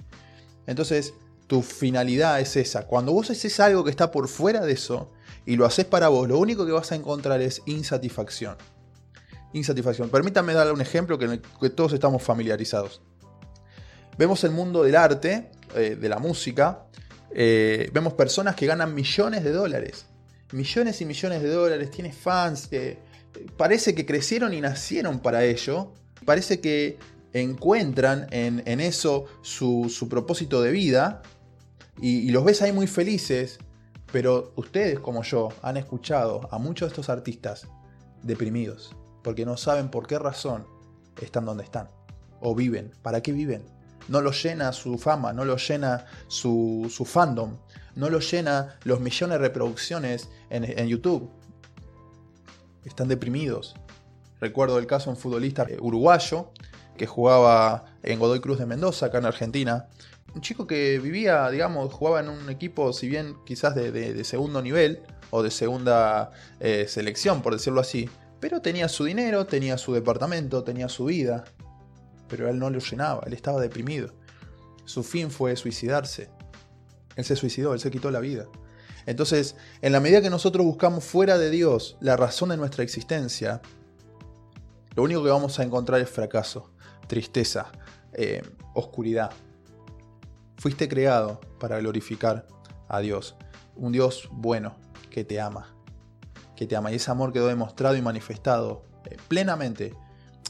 Entonces, 0.67 1.15
tu 1.47 1.63
finalidad 1.63 2.41
es 2.41 2.57
esa. 2.57 2.89
Cuando 2.89 3.13
vos 3.13 3.31
haces 3.31 3.61
algo 3.61 3.85
que 3.85 3.91
está 3.91 4.11
por 4.11 4.27
fuera 4.27 4.63
de 4.63 4.73
eso 4.73 5.13
y 5.45 5.55
lo 5.55 5.67
haces 5.67 5.85
para 5.85 6.09
vos, 6.09 6.27
lo 6.27 6.37
único 6.37 6.67
que 6.67 6.73
vas 6.73 6.91
a 6.91 6.97
encontrar 6.97 7.41
es 7.43 7.63
insatisfacción 7.65 8.57
insatisfacción. 9.57 10.09
Permítanme 10.09 10.53
darle 10.53 10.73
un 10.73 10.81
ejemplo 10.81 11.19
que, 11.19 11.41
que 11.61 11.71
todos 11.71 11.93
estamos 11.93 12.23
familiarizados. 12.23 13.01
Vemos 14.19 14.45
el 14.45 14.51
mundo 14.51 14.83
del 14.83 14.97
arte, 14.97 15.51
eh, 15.75 15.97
de 16.01 16.09
la 16.09 16.19
música, 16.19 16.87
eh, 17.39 17.91
vemos 17.93 18.15
personas 18.15 18.57
que 18.57 18.67
ganan 18.67 18.95
millones 18.95 19.45
de 19.45 19.53
dólares. 19.53 20.07
Millones 20.53 21.01
y 21.03 21.05
millones 21.05 21.43
de 21.43 21.51
dólares, 21.51 21.91
tiene 21.91 22.13
fans, 22.13 22.67
que 22.69 22.99
parece 23.59 23.95
que 23.95 24.07
crecieron 24.07 24.55
y 24.55 24.61
nacieron 24.61 25.21
para 25.21 25.45
ello. 25.45 25.93
Parece 26.25 26.61
que 26.61 26.99
encuentran 27.35 28.27
en, 28.31 28.81
eso 28.81 29.27
su, 29.43 30.07
propósito 30.09 30.63
de 30.63 30.71
vida 30.71 31.21
y 32.01 32.31
los 32.31 32.45
ves 32.45 32.63
ahí 32.63 32.73
muy 32.73 32.87
felices, 32.87 33.59
pero 34.11 34.55
ustedes 34.57 34.99
como 34.99 35.23
yo 35.23 35.51
han 35.61 35.77
escuchado 35.77 36.49
a 36.51 36.59
muchos 36.59 36.89
de 36.89 36.93
estos 36.93 37.11
artistas 37.11 37.69
deprimidos, 38.23 38.97
porque 39.27 39.45
no 39.45 39.57
saben 39.57 39.89
por 39.89 40.07
qué 40.07 40.21
razón 40.21 40.69
están 41.21 41.47
donde 41.47 41.65
están. 41.65 41.91
O 42.41 42.55
viven. 42.55 42.93
¿Para 43.03 43.23
qué 43.23 43.33
viven? 43.33 43.67
No 44.07 44.21
lo 44.21 44.31
llena 44.31 44.73
su 44.73 44.99
fama, 44.99 45.33
no 45.33 45.45
lo 45.45 45.57
llena 45.57 46.07
su, 46.29 46.89
fandom, 47.05 47.57
no 47.97 48.09
lo 48.09 48.21
llena 48.21 48.79
los 48.85 49.01
millones 49.01 49.41
de 49.41 49.49
reproducciones 49.49 50.29
en, 50.49 50.87
YouTube. 50.87 51.29
Están 52.85 53.09
deprimidos. 53.09 53.75
Recuerdo 54.41 54.79
el 54.79 54.87
caso 54.87 55.07
de 55.07 55.17
un 55.17 55.21
futbolista 55.21 55.67
uruguayo 55.81 56.53
que 56.97 57.09
jugaba 57.09 57.97
en 58.05 58.21
Godoy 58.21 58.39
Cruz 58.39 58.61
de 58.61 58.67
Mendoza, 58.67 59.07
acá 59.07 59.19
en 59.19 59.27
Argentina. 59.27 59.89
Un 60.37 60.41
chico 60.41 60.69
que 60.69 61.01
vivía, 61.01 61.51
digamos, 61.51 61.93
jugaba 61.93 62.21
en 62.21 62.29
un 62.29 62.49
equipo, 62.49 62.93
si 62.93 63.09
bien 63.09 63.35
quizás 63.45 63.75
de, 63.75 64.23
segundo 64.23 64.63
nivel 64.63 65.03
o 65.31 65.43
de 65.43 65.51
segunda 65.51 66.31
eh, 66.61 66.87
selección, 66.87 67.43
por 67.43 67.55
decirlo 67.55 67.81
así, 67.81 68.09
pero 68.41 68.61
tenía 68.61 68.89
su 68.89 69.05
dinero, 69.05 69.47
tenía 69.47 69.79
su 69.79 69.93
departamento, 69.93 70.63
tenía 70.63 70.89
su 70.89 71.07
vida. 71.07 71.45
Pero 72.29 72.49
él 72.49 72.59
no 72.59 72.71
lo 72.71 72.79
llenaba, 72.79 73.23
él 73.27 73.33
estaba 73.33 73.61
deprimido. 73.61 74.13
Su 74.85 75.03
fin 75.03 75.31
fue 75.31 75.57
suicidarse. 75.57 76.31
Él 77.17 77.25
se 77.25 77.37
suicidó, 77.37 77.73
él 77.73 77.81
se 77.81 77.91
quitó 77.91 78.11
la 78.11 78.21
vida. 78.21 78.47
Entonces, 79.07 79.57
en 79.81 79.93
la 79.93 80.01
medida 80.01 80.21
que 80.21 80.31
nosotros 80.31 80.67
buscamos 80.67 81.05
fuera 81.05 81.39
de 81.39 81.51
Dios 81.51 81.97
la 82.01 82.17
razón 82.17 82.49
de 82.49 82.57
nuestra 82.57 82.83
existencia, 82.83 83.63
lo 84.95 85.03
único 85.05 85.23
que 85.23 85.31
vamos 85.31 85.59
a 85.59 85.63
encontrar 85.63 86.01
es 86.01 86.11
fracaso, 86.11 86.71
tristeza, 87.07 87.71
eh, 88.13 88.43
oscuridad. 88.75 89.31
Fuiste 90.57 90.89
creado 90.89 91.41
para 91.61 91.79
glorificar 91.79 92.47
a 92.89 93.01
Dios, 93.01 93.37
un 93.77 93.93
Dios 93.93 94.29
bueno 94.33 94.77
que 95.11 95.25
te 95.25 95.41
ama, 95.41 95.76
que 96.57 96.67
te 96.67 96.75
ama. 96.75 96.91
Y 96.91 96.97
ese 96.97 97.11
amor 97.11 97.33
quedó 97.33 97.47
demostrado 97.47 97.97
y 97.97 98.03
manifestado 98.03 98.83
eh, 99.05 99.17
plenamente 99.29 99.95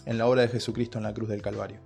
en 0.04 0.18
la 0.18 0.26
obra 0.26 0.42
de 0.42 0.48
Jesucristo 0.48 0.98
en 0.98 1.04
la 1.04 1.12
cruz 1.12 1.28
del 1.28 1.42
Calvario. 1.42 1.80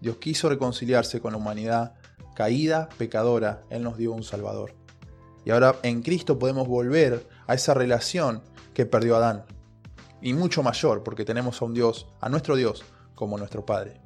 Dios 0.00 0.16
quiso 0.16 0.48
reconciliarse 0.48 1.20
con 1.20 1.32
la 1.32 1.38
humanidad 1.38 1.94
caída, 2.34 2.88
pecadora. 2.96 3.64
Él 3.68 3.82
nos 3.82 3.98
dio 3.98 4.12
un 4.12 4.22
Salvador. 4.22 4.74
Y 5.44 5.50
ahora 5.50 5.76
en 5.82 6.02
Cristo 6.02 6.38
podemos 6.38 6.68
volver 6.68 7.26
a 7.46 7.54
esa 7.54 7.74
relación 7.74 8.42
que 8.74 8.86
perdió 8.86 9.16
Adán. 9.16 9.44
Y 10.22 10.34
mucho 10.34 10.62
mayor, 10.62 11.02
porque 11.02 11.24
tenemos 11.24 11.60
a 11.60 11.64
un 11.64 11.74
Dios, 11.74 12.06
a 12.20 12.28
nuestro 12.28 12.54
Dios, 12.54 12.84
como 13.14 13.38
nuestro 13.38 13.66
Padre. 13.66 14.00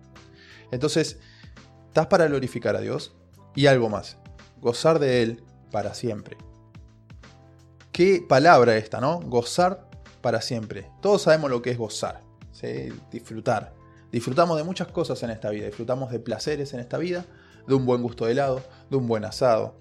Entonces, 0.71 1.19
estás 1.88 2.07
para 2.07 2.26
glorificar 2.26 2.76
a 2.76 2.81
Dios 2.81 3.14
y 3.54 3.66
algo 3.66 3.90
más, 3.90 4.16
gozar 4.61 4.99
de 4.99 5.23
Él 5.23 5.45
para 5.71 5.92
siempre. 5.92 6.38
Qué 7.93 8.25
palabra 8.27 8.79
esta, 8.79 9.03
¿no? 9.03 9.21
Gozar 9.21 9.87
para 10.23 10.41
siempre. 10.41 10.91
Todos 11.03 11.23
sabemos 11.23 11.51
lo 11.51 11.61
que 11.61 11.73
es 11.73 11.77
gozar, 11.77 12.23
disfrutar. 13.11 13.75
Disfrutamos 14.11 14.57
de 14.57 14.65
muchas 14.65 14.89
cosas 14.89 15.23
en 15.23 15.29
esta 15.31 15.51
vida. 15.51 15.67
Disfrutamos 15.67 16.11
de 16.11 16.19
placeres 16.19 16.73
en 16.73 16.81
esta 16.81 16.97
vida, 16.97 17.27
de 17.67 17.75
un 17.75 17.85
buen 17.85 18.03
gusto 18.03 18.25
de 18.25 18.33
helado, 18.33 18.63
de 18.89 18.97
un 18.97 19.07
buen 19.07 19.27
asado. 19.27 19.75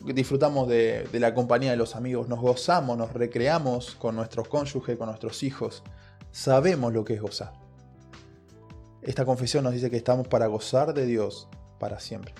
Disfrutamos 0.00 0.68
de, 0.68 1.08
la 1.14 1.34
compañía 1.34 1.72
de 1.72 1.76
los 1.76 1.96
amigos, 1.96 2.28
nos 2.28 2.38
gozamos, 2.38 2.96
nos 2.96 3.12
recreamos 3.12 3.96
con 3.96 4.14
nuestros 4.14 4.46
cónyuges, 4.46 4.96
con 4.96 5.08
nuestros 5.08 5.42
hijos. 5.42 5.82
Sabemos 6.30 6.92
lo 6.92 7.04
que 7.04 7.14
es 7.14 7.20
gozar. 7.20 7.54
Esta 9.02 9.24
confesión 9.24 9.64
nos 9.64 9.72
dice 9.72 9.90
que 9.90 9.96
estamos 9.96 10.28
para 10.28 10.46
gozar 10.46 10.94
de 10.94 11.06
Dios 11.06 11.48
para 11.80 11.98
siempre. 11.98 12.34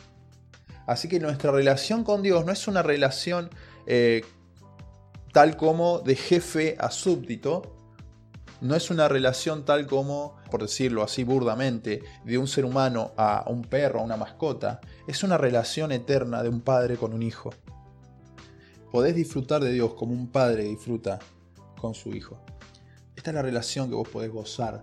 Así 0.86 1.08
que 1.08 1.18
nuestra 1.18 1.50
relación 1.50 2.04
con 2.04 2.22
Dios 2.22 2.44
no 2.44 2.52
es 2.52 2.68
una 2.68 2.84
relación 2.84 3.50
eh, 3.86 4.22
tal 5.38 5.56
como 5.56 6.00
de 6.00 6.16
jefe 6.16 6.74
a 6.80 6.90
súbdito, 6.90 7.62
no 8.60 8.74
es 8.74 8.90
una 8.90 9.06
relación 9.06 9.64
tal 9.64 9.86
como, 9.86 10.34
por 10.50 10.62
decirlo 10.62 11.04
así 11.04 11.22
burdamente, 11.22 12.02
de 12.24 12.38
un 12.38 12.48
ser 12.48 12.64
humano 12.64 13.12
a 13.16 13.44
un 13.46 13.62
perro, 13.62 14.00
a 14.00 14.02
una 14.02 14.16
mascota. 14.16 14.80
Es 15.06 15.22
una 15.22 15.38
relación 15.38 15.92
eterna 15.92 16.42
de 16.42 16.48
un 16.48 16.60
padre 16.60 16.96
con 16.96 17.12
un 17.14 17.22
hijo. 17.22 17.50
Podés 18.90 19.14
disfrutar 19.14 19.62
de 19.62 19.72
Dios 19.72 19.94
como 19.94 20.12
un 20.12 20.26
padre 20.26 20.64
disfruta 20.64 21.20
con 21.80 21.94
su 21.94 22.12
hijo. 22.16 22.40
Esta 23.14 23.30
es 23.30 23.34
la 23.36 23.42
relación 23.42 23.88
que 23.88 23.94
vos 23.94 24.08
podés 24.08 24.32
gozar 24.32 24.82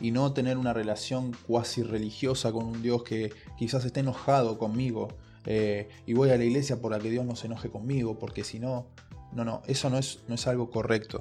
y 0.00 0.12
no 0.12 0.32
tener 0.32 0.56
una 0.56 0.72
relación 0.72 1.36
cuasi 1.46 1.82
religiosa 1.82 2.52
con 2.52 2.64
un 2.64 2.80
Dios 2.80 3.02
que 3.02 3.34
quizás 3.58 3.84
esté 3.84 4.00
enojado 4.00 4.56
conmigo 4.56 5.08
eh, 5.46 5.88
y 6.06 6.14
voy 6.14 6.30
a 6.30 6.38
la 6.38 6.44
iglesia 6.44 6.80
para 6.80 6.98
que 6.98 7.10
Dios 7.10 7.24
no 7.26 7.36
se 7.36 7.46
enoje 7.46 7.68
conmigo, 7.70 8.18
porque 8.18 8.44
si 8.44 8.58
no, 8.58 8.86
no, 9.34 9.44
no, 9.44 9.62
eso 9.66 9.90
no 9.90 9.98
es, 9.98 10.20
no 10.28 10.34
es 10.34 10.46
algo 10.46 10.70
correcto. 10.70 11.20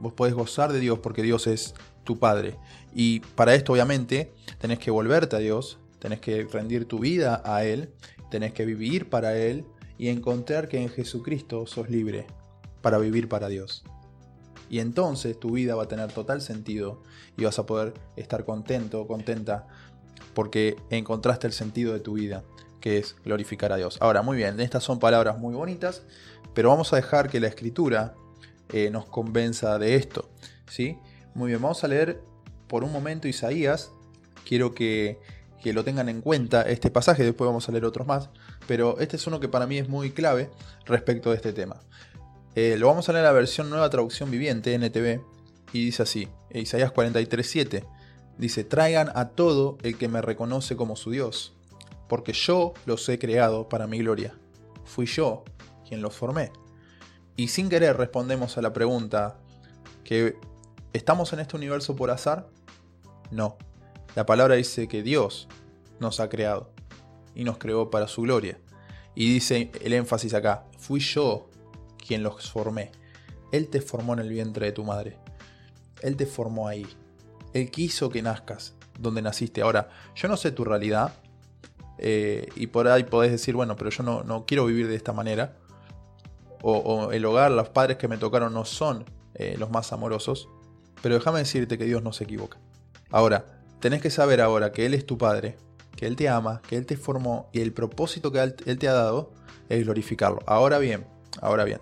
Vos 0.00 0.12
podés 0.12 0.34
gozar 0.34 0.72
de 0.72 0.80
Dios 0.80 1.00
porque 1.00 1.22
Dios 1.22 1.46
es 1.46 1.74
tu 2.04 2.18
Padre. 2.18 2.56
Y 2.94 3.20
para 3.20 3.54
esto 3.54 3.72
obviamente 3.72 4.32
tenés 4.58 4.78
que 4.78 4.90
volverte 4.90 5.36
a 5.36 5.40
Dios, 5.40 5.78
tenés 5.98 6.20
que 6.20 6.44
rendir 6.44 6.86
tu 6.86 7.00
vida 7.00 7.42
a 7.44 7.64
Él, 7.64 7.92
tenés 8.30 8.52
que 8.52 8.64
vivir 8.64 9.10
para 9.10 9.36
Él 9.36 9.64
y 9.98 10.08
encontrar 10.08 10.68
que 10.68 10.80
en 10.80 10.88
Jesucristo 10.88 11.66
sos 11.66 11.90
libre 11.90 12.26
para 12.82 12.98
vivir 12.98 13.28
para 13.28 13.48
Dios. 13.48 13.84
Y 14.70 14.80
entonces 14.80 15.38
tu 15.38 15.52
vida 15.52 15.74
va 15.74 15.84
a 15.84 15.88
tener 15.88 16.12
total 16.12 16.40
sentido 16.40 17.02
y 17.36 17.44
vas 17.44 17.58
a 17.58 17.66
poder 17.66 17.94
estar 18.16 18.44
contento 18.44 19.06
contenta 19.06 19.66
porque 20.34 20.76
encontraste 20.90 21.46
el 21.46 21.52
sentido 21.52 21.92
de 21.92 22.00
tu 22.00 22.14
vida, 22.14 22.44
que 22.80 22.98
es 22.98 23.16
glorificar 23.24 23.72
a 23.72 23.76
Dios. 23.76 23.98
Ahora, 24.00 24.22
muy 24.22 24.36
bien, 24.36 24.60
estas 24.60 24.84
son 24.84 24.98
palabras 24.98 25.38
muy 25.38 25.54
bonitas, 25.54 26.02
pero 26.58 26.70
vamos 26.70 26.92
a 26.92 26.96
dejar 26.96 27.30
que 27.30 27.38
la 27.38 27.46
escritura 27.46 28.16
eh, 28.72 28.90
nos 28.90 29.04
convenza 29.06 29.78
de 29.78 29.94
esto. 29.94 30.28
¿sí? 30.68 30.98
Muy 31.32 31.50
bien, 31.50 31.62
vamos 31.62 31.84
a 31.84 31.86
leer 31.86 32.20
por 32.66 32.82
un 32.82 32.90
momento 32.90 33.28
Isaías. 33.28 33.92
Quiero 34.44 34.74
que, 34.74 35.20
lo 35.62 35.84
tengan 35.84 36.08
en 36.08 36.20
cuenta 36.20 36.62
este 36.62 36.90
pasaje, 36.90 37.22
después 37.22 37.46
vamos 37.46 37.68
a 37.68 37.70
leer 37.70 37.84
otros 37.84 38.08
más, 38.08 38.30
pero 38.66 38.98
este 38.98 39.14
es 39.14 39.26
uno 39.28 39.38
que 39.38 39.46
para 39.46 39.68
mí 39.68 39.78
es 39.78 39.88
muy 39.88 40.10
clave 40.10 40.50
respecto 40.84 41.30
de 41.30 41.36
este 41.36 41.52
tema. 41.52 41.78
Eh, 42.56 42.74
lo 42.76 42.88
vamos 42.88 43.08
a 43.08 43.12
leer 43.12 43.24
en 43.24 43.28
la 43.28 43.38
versión 43.38 43.70
nueva 43.70 43.88
traducción 43.88 44.28
viviente, 44.28 44.74
NTV, 44.74 45.20
y 45.72 45.84
dice 45.84 46.02
así, 46.02 46.26
Isaías 46.52 46.92
43.7, 46.92 47.84
dice, 48.36 48.64
traigan 48.64 49.12
a 49.14 49.28
todo 49.28 49.78
el 49.84 49.96
que 49.96 50.08
me 50.08 50.22
reconoce 50.22 50.74
como 50.74 50.96
su 50.96 51.12
Dios, 51.12 51.52
porque 52.08 52.32
yo 52.32 52.74
los 52.84 53.08
he 53.08 53.20
creado 53.20 53.68
para 53.68 53.86
mi 53.86 53.98
gloria. 53.98 54.34
Fui 54.84 55.06
yo 55.06 55.44
quien 55.88 56.02
los 56.02 56.14
formé. 56.14 56.52
Y 57.36 57.48
sin 57.48 57.68
querer 57.68 57.96
respondemos 57.96 58.58
a 58.58 58.62
la 58.62 58.72
pregunta 58.72 59.38
que 60.04 60.36
¿estamos 60.92 61.32
en 61.32 61.40
este 61.40 61.56
universo 61.56 61.96
por 61.96 62.10
azar? 62.10 62.48
No. 63.30 63.56
La 64.14 64.26
palabra 64.26 64.56
dice 64.56 64.88
que 64.88 65.02
Dios 65.02 65.48
nos 66.00 66.20
ha 66.20 66.28
creado 66.28 66.72
y 67.34 67.44
nos 67.44 67.58
creó 67.58 67.90
para 67.90 68.08
su 68.08 68.22
gloria. 68.22 68.58
Y 69.14 69.32
dice 69.32 69.70
el 69.82 69.92
énfasis 69.92 70.34
acá, 70.34 70.64
fui 70.78 71.00
yo 71.00 71.48
quien 71.96 72.22
los 72.22 72.50
formé. 72.50 72.90
Él 73.52 73.68
te 73.68 73.80
formó 73.80 74.12
en 74.14 74.20
el 74.20 74.28
vientre 74.28 74.66
de 74.66 74.72
tu 74.72 74.84
madre. 74.84 75.16
Él 76.02 76.16
te 76.16 76.26
formó 76.26 76.68
ahí. 76.68 76.86
Él 77.52 77.70
quiso 77.70 78.10
que 78.10 78.22
nazcas 78.22 78.74
donde 78.98 79.22
naciste. 79.22 79.62
Ahora, 79.62 79.88
yo 80.14 80.28
no 80.28 80.36
sé 80.36 80.50
tu 80.50 80.64
realidad. 80.64 81.12
Eh, 81.98 82.48
y 82.54 82.68
por 82.68 82.88
ahí 82.88 83.04
podés 83.04 83.32
decir, 83.32 83.54
bueno, 83.54 83.76
pero 83.76 83.90
yo 83.90 84.02
no, 84.02 84.22
no 84.22 84.44
quiero 84.46 84.66
vivir 84.66 84.88
de 84.88 84.96
esta 84.96 85.12
manera. 85.12 85.56
O, 86.62 87.12
el 87.12 87.24
hogar, 87.24 87.50
los 87.50 87.68
padres 87.68 87.96
que 87.96 88.08
me 88.08 88.18
tocaron 88.18 88.52
no 88.52 88.64
son 88.64 89.04
eh, 89.34 89.56
los 89.58 89.70
más 89.70 89.92
amorosos. 89.92 90.48
Pero 91.02 91.14
déjame 91.14 91.38
decirte 91.40 91.78
que 91.78 91.84
Dios 91.84 92.02
no 92.02 92.12
se 92.12 92.24
equivoca. 92.24 92.58
Ahora, 93.10 93.46
tenés 93.80 94.02
que 94.02 94.10
saber 94.10 94.40
ahora 94.40 94.72
que 94.72 94.84
Él 94.84 94.94
es 94.94 95.06
tu 95.06 95.16
Padre, 95.16 95.56
que 95.96 96.06
Él 96.06 96.16
te 96.16 96.28
ama, 96.28 96.60
que 96.68 96.76
Él 96.76 96.86
te 96.86 96.96
formó 96.96 97.48
y 97.52 97.60
el 97.60 97.72
propósito 97.72 98.32
que 98.32 98.40
Él 98.40 98.78
te 98.78 98.88
ha 98.88 98.92
dado 98.92 99.32
es 99.68 99.84
glorificarlo. 99.84 100.40
Ahora 100.46 100.78
bien, 100.78 101.06
ahora 101.40 101.64
bien, 101.64 101.80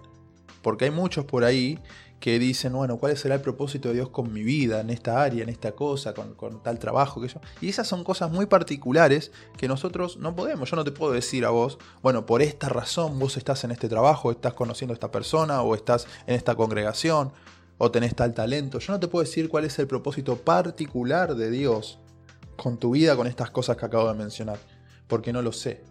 porque 0.63 0.87
hay 0.87 0.91
muchos 0.91 1.25
por 1.25 1.45
ahí 1.45 1.79
que 2.21 2.39
dicen, 2.39 2.73
bueno, 2.73 2.99
¿cuál 2.99 3.17
será 3.17 3.35
el 3.35 3.41
propósito 3.41 3.89
de 3.89 3.95
Dios 3.97 4.09
con 4.09 4.33
mi 4.33 4.43
vida, 4.43 4.81
en 4.81 4.91
esta 4.91 5.23
área, 5.23 5.43
en 5.43 5.49
esta 5.49 5.73
cosa, 5.73 6.15
con, 6.15 6.63
tal 6.63 6.79
trabajo 6.79 7.21
que 7.21 7.29
yo? 7.29 7.41
Y 7.61 7.69
esas 7.69 7.87
son 7.87 8.05
cosas 8.05 8.31
muy 8.31 8.47
particulares 8.47 9.33
que 9.57 9.69
nosotros 9.69 10.17
no 10.17 10.35
podemos. 10.35 10.71
Yo 10.71 10.77
no 10.77 10.85
te 10.85 10.93
puedo 10.93 11.13
decir 11.13 11.45
a 11.45 11.51
vos, 11.51 11.79
bueno, 12.03 12.27
por 12.27 12.43
esta 12.43 12.69
razón 12.69 13.19
vos 13.19 13.37
estás 13.37 13.65
en 13.65 13.71
este 13.71 13.89
trabajo, 13.89 14.31
estás 14.31 14.55
conociendo 14.55 14.93
a 14.93 14.97
esta 14.97 15.11
persona, 15.11 15.63
o 15.63 15.75
estás 15.75 16.07
en 16.27 16.35
esta 16.35 16.55
congregación, 16.55 17.33
o 17.79 17.91
tenés 17.91 18.15
tal 18.15 18.33
talento. 18.33 18.79
Yo 18.79 18.93
no 18.93 19.01
te 19.01 19.09
puedo 19.09 19.25
decir 19.25 19.49
cuál 19.49 19.65
es 19.65 19.79
el 19.79 19.87
propósito 19.87 20.37
particular 20.37 21.35
de 21.35 21.51
Dios 21.51 21.99
con 22.57 22.79
tu 22.79 22.93
vida, 22.93 23.17
con 23.17 23.27
estas 23.27 23.51
cosas 23.51 23.77
que 23.77 23.85
acabo 23.85 24.09
de 24.09 24.15
mencionar, 24.15 24.59
porque 25.07 25.33
no 25.33 25.43
lo 25.43 25.53
sé. 25.53 25.85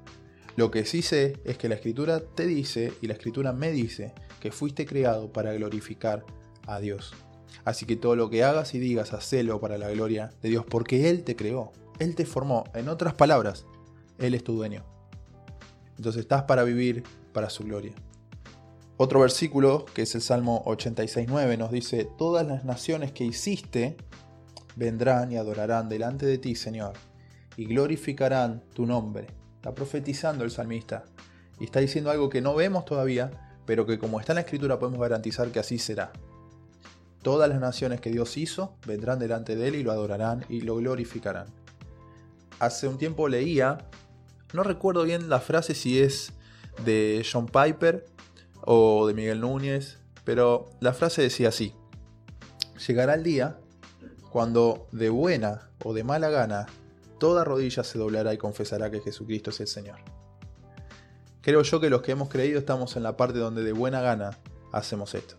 Lo 0.56 0.72
que 0.72 0.86
sí 0.86 1.02
sé 1.02 1.40
es 1.44 1.58
que 1.58 1.70
la 1.70 1.76
escritura 1.76 2.22
te 2.22 2.46
dice 2.48 2.94
y 3.02 3.08
la 3.08 3.14
escritura 3.14 3.52
me 3.52 3.72
dice 3.72 4.14
que 4.46 4.52
fuiste 4.52 4.86
creado 4.86 5.34
para 5.34 5.54
glorificar 5.54 6.24
a 6.68 6.80
Dios. 6.80 7.16
Así 7.64 7.88
que 7.88 7.96
todo 7.96 8.16
lo 8.16 8.30
que 8.30 8.44
hagas 8.44 8.76
y 8.76 8.80
digas, 8.80 9.12
hacelo 9.12 9.60
para 9.60 9.80
la 9.80 9.90
gloria 9.90 10.30
de 10.44 10.50
Dios, 10.50 10.64
porque 10.70 11.10
Él 11.10 11.24
te 11.24 11.36
creó, 11.36 11.72
Él 11.98 12.14
te 12.14 12.28
formó. 12.28 12.64
En 12.76 12.88
otras 12.88 13.16
palabras, 13.16 13.66
Él 14.20 14.36
es 14.36 14.44
tu 14.44 14.54
dueño. 14.54 14.84
Entonces 15.98 16.20
estás 16.22 16.44
para 16.44 16.64
vivir 16.64 17.02
para 17.34 17.50
su 17.50 17.64
gloria. 17.64 17.94
Otro 18.98 19.20
versículo, 19.20 19.86
que 19.96 20.04
es 20.04 20.14
el 20.14 20.22
Salmo 20.22 20.64
86.9, 20.66 21.58
nos 21.58 21.72
dice, 21.72 22.08
Todas 22.16 22.46
las 22.46 22.66
naciones 22.66 23.14
que 23.14 23.24
hiciste 23.24 23.98
vendrán 24.76 25.32
y 25.32 25.38
adorarán 25.38 25.90
delante 25.90 26.28
de 26.28 26.38
ti, 26.38 26.54
Señor, 26.54 26.94
y 27.58 27.66
glorificarán 27.66 28.62
tu 28.76 28.86
nombre 28.86 29.26
Está 29.56 29.74
profetizando 29.74 30.44
el 30.44 30.52
salmista. 30.52 31.06
Y 31.60 31.64
está 31.64 31.80
diciendo 31.80 32.12
algo 32.12 32.30
que 32.30 32.42
no 32.42 32.54
vemos 32.54 32.86
todavía, 32.86 33.45
pero 33.66 33.86
que 33.86 34.00
como 34.00 34.20
está 34.20 34.34
en 34.34 34.36
la 34.36 34.42
escritura 34.42 34.80
podemos 34.80 35.00
garantizar 35.00 35.50
que 35.52 35.60
así 35.60 35.78
será. 35.80 36.12
Todas 37.22 37.50
las 37.50 37.60
naciones 37.60 38.02
que 38.02 38.12
Dios 38.12 38.38
hizo 38.38 38.76
vendrán 38.86 39.20
delante 39.20 39.56
de 39.56 39.68
Él 39.68 39.76
y 39.76 39.84
lo 39.84 39.92
adorarán 39.92 40.46
y 40.48 40.62
lo 40.62 40.76
glorificarán. 40.76 41.48
Hace 42.60 42.88
un 42.88 42.98
tiempo 42.98 43.28
leía, 43.28 43.80
no 44.54 44.64
recuerdo 44.64 45.04
bien 45.04 45.30
la 45.30 45.40
frase 45.40 45.74
si 45.74 46.00
es 46.00 46.34
de 46.84 47.26
John 47.30 47.48
Piper 47.48 48.06
o 48.62 49.08
de 49.08 49.14
Miguel 49.14 49.42
Núñez, 49.42 49.98
pero 50.24 50.70
la 50.80 50.94
frase 50.94 51.22
decía 51.22 51.50
así, 51.50 51.74
llegará 52.88 53.16
el 53.16 53.24
día 53.24 53.58
cuando 54.30 54.88
de 54.92 55.10
buena 55.10 55.70
o 55.84 55.94
de 55.94 56.04
mala 56.04 56.30
gana 56.30 56.68
toda 57.18 57.44
rodilla 57.44 57.84
se 57.84 57.98
doblará 57.98 58.34
y 58.34 58.38
confesará 58.38 58.92
que 58.92 59.00
Jesucristo 59.00 59.50
es 59.50 59.60
el 59.62 59.68
Señor. 59.68 60.15
Creo 61.46 61.62
yo 61.62 61.80
que 61.80 61.92
los 61.92 62.02
que 62.02 62.12
hemos 62.12 62.28
creído 62.28 62.58
estamos 62.58 62.96
en 62.96 63.04
la 63.04 63.18
parte 63.18 63.38
donde 63.38 63.64
de 63.64 63.72
buena 63.72 64.02
gana 64.02 64.40
hacemos 64.72 65.14
esto. 65.14 65.36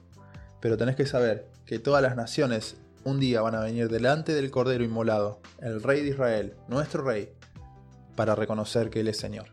Pero 0.61 0.77
tenés 0.77 0.95
que 0.95 1.05
saber 1.05 1.49
que 1.65 1.81
todas 1.81 2.01
las 2.01 2.15
naciones 2.15 2.77
un 3.03 3.19
día 3.19 3.41
van 3.41 3.57
a 3.57 3.61
venir 3.61 3.89
delante 3.89 4.33
del 4.33 4.53
Cordero 4.53 4.85
Inmolado, 4.85 5.41
el 5.61 5.83
Rey 5.83 6.03
de 6.03 6.11
Israel, 6.11 6.55
nuestro 6.69 7.03
Rey, 7.03 7.33
para 8.15 8.37
reconocer 8.37 8.89
que 8.89 9.01
Él 9.01 9.09
es 9.09 9.17
Señor. 9.17 9.47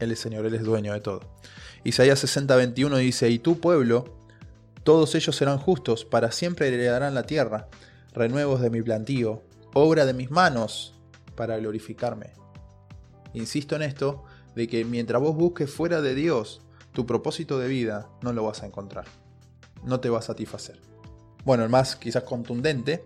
Él 0.00 0.10
es 0.10 0.18
Señor, 0.18 0.46
Él 0.46 0.56
es 0.56 0.64
dueño 0.64 0.94
de 0.94 1.00
todo. 1.00 1.20
Isaías 1.84 2.24
60:21 2.24 2.96
dice, 2.96 3.30
y 3.30 3.38
tu 3.38 3.60
pueblo, 3.60 4.16
todos 4.82 5.14
ellos 5.14 5.36
serán 5.36 5.58
justos, 5.58 6.04
para 6.04 6.32
siempre 6.32 6.66
heredarán 6.66 7.14
la 7.14 7.22
tierra, 7.22 7.68
renuevos 8.12 8.60
de 8.62 8.70
mi 8.70 8.82
plantío, 8.82 9.44
obra 9.74 10.06
de 10.06 10.12
mis 10.12 10.32
manos, 10.32 10.98
para 11.36 11.56
glorificarme. 11.58 12.32
Insisto 13.32 13.76
en 13.76 13.82
esto, 13.82 14.24
de 14.54 14.68
que 14.68 14.84
mientras 14.84 15.20
vos 15.20 15.36
busques 15.36 15.70
fuera 15.70 16.00
de 16.00 16.14
Dios 16.14 16.60
tu 16.92 17.06
propósito 17.06 17.58
de 17.58 17.68
vida, 17.68 18.10
no 18.22 18.32
lo 18.32 18.44
vas 18.44 18.62
a 18.62 18.66
encontrar. 18.66 19.06
No 19.84 20.00
te 20.00 20.10
va 20.10 20.18
a 20.18 20.22
satisfacer. 20.22 20.78
Bueno, 21.44 21.64
el 21.64 21.70
más 21.70 21.96
quizás 21.96 22.24
contundente, 22.24 23.04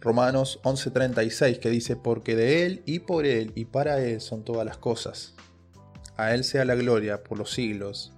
Romanos 0.00 0.60
11:36, 0.62 1.58
que 1.58 1.70
dice, 1.70 1.96
porque 1.96 2.36
de 2.36 2.64
Él 2.64 2.82
y 2.86 3.00
por 3.00 3.26
Él 3.26 3.52
y 3.54 3.64
para 3.64 4.02
Él 4.02 4.20
son 4.20 4.44
todas 4.44 4.64
las 4.64 4.78
cosas. 4.78 5.34
A 6.16 6.34
Él 6.34 6.44
sea 6.44 6.64
la 6.64 6.76
gloria 6.76 7.24
por 7.24 7.38
los 7.38 7.50
siglos. 7.50 8.12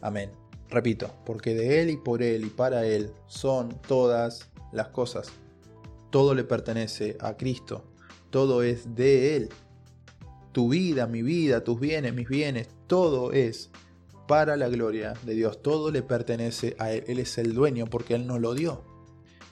Amén. 0.00 0.30
Repito, 0.70 1.12
porque 1.26 1.54
de 1.54 1.82
Él 1.82 1.90
y 1.90 1.96
por 1.98 2.22
Él 2.22 2.44
y 2.44 2.50
para 2.50 2.86
Él 2.86 3.12
son 3.26 3.78
todas 3.86 4.48
las 4.72 4.88
cosas. 4.88 5.28
Todo 6.10 6.34
le 6.34 6.44
pertenece 6.44 7.16
a 7.20 7.36
Cristo 7.36 7.84
todo 8.32 8.64
es 8.64 8.96
de 8.96 9.36
Él. 9.36 9.50
Tu 10.52 10.68
vida, 10.68 11.06
mi 11.06 11.22
vida, 11.22 11.64
tus 11.64 11.80
bienes, 11.80 12.14
mis 12.14 12.28
bienes, 12.28 12.68
todo 12.86 13.32
es 13.32 13.70
para 14.26 14.56
la 14.56 14.68
gloria 14.68 15.14
de 15.22 15.34
Dios. 15.34 15.62
Todo 15.62 15.90
le 15.90 16.02
pertenece 16.02 16.76
a 16.78 16.92
Él. 16.92 17.04
Él 17.06 17.18
es 17.18 17.38
el 17.38 17.54
dueño 17.54 17.86
porque 17.86 18.14
Él 18.14 18.26
nos 18.26 18.40
lo 18.40 18.54
dio. 18.54 18.84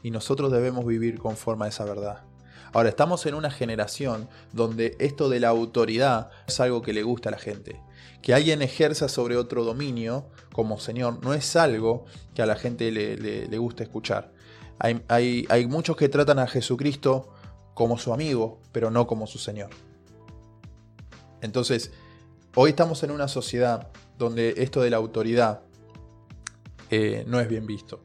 Y 0.02 0.10
nosotros 0.10 0.52
debemos 0.52 0.86
vivir 0.86 1.18
conforme 1.18 1.66
a 1.66 1.68
esa 1.68 1.84
verdad. 1.84 2.24
Ahora, 2.72 2.88
estamos 2.88 3.26
en 3.26 3.34
una 3.34 3.50
generación 3.50 4.28
donde 4.52 4.96
esto 5.00 5.28
de 5.28 5.40
la 5.40 5.48
autoridad 5.48 6.30
es 6.46 6.60
algo 6.60 6.82
que 6.82 6.92
le 6.92 7.02
gusta 7.02 7.28
a 7.28 7.32
la 7.32 7.38
gente. 7.38 7.80
Que 8.22 8.32
alguien 8.32 8.62
ejerza 8.62 9.08
sobre 9.08 9.36
otro 9.36 9.64
dominio 9.64 10.26
como 10.52 10.78
Señor 10.78 11.22
no 11.24 11.34
es 11.34 11.56
algo 11.56 12.04
que 12.34 12.42
a 12.42 12.46
la 12.46 12.54
gente 12.56 12.90
le, 12.92 13.16
le, 13.16 13.58
gusta 13.58 13.82
escuchar. 13.82 14.32
Hay, 14.78 15.02
hay, 15.08 15.46
hay 15.48 15.66
muchos 15.66 15.96
que 15.96 16.08
tratan 16.08 16.38
a 16.38 16.46
Jesucristo 16.46 17.32
como 17.74 17.98
su 17.98 18.12
amigo, 18.12 18.60
pero 18.72 18.90
no 18.90 19.06
como 19.06 19.26
su 19.26 19.38
Señor. 19.38 19.70
Entonces, 21.40 21.92
hoy 22.55 22.70
estamos 22.70 23.03
en 23.03 23.11
una 23.11 23.29
sociedad 23.29 23.88
donde 24.18 24.55
esto 24.59 24.83
de 24.83 24.90
la 24.90 24.96
autoridad 24.98 25.62
eh, 26.90 27.24
no 27.26 27.40
es 27.40 27.48
bien 27.48 27.66
visto. 27.66 28.03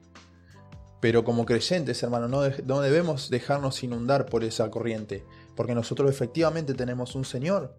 Pero 1.01 1.23
como 1.23 1.45
creyentes, 1.45 2.01
hermano, 2.03 2.27
no, 2.27 2.41
no, 2.65 2.81
debemos 2.81 3.29
dejarnos 3.29 3.83
inundar 3.83 4.25
por 4.25 4.43
esa 4.43 4.71
corriente, 4.71 5.23
porque 5.55 5.75
nosotros 5.75 6.09
efectivamente 6.09 6.73
tenemos 6.73 7.15
un 7.15 7.25
Señor, 7.25 7.75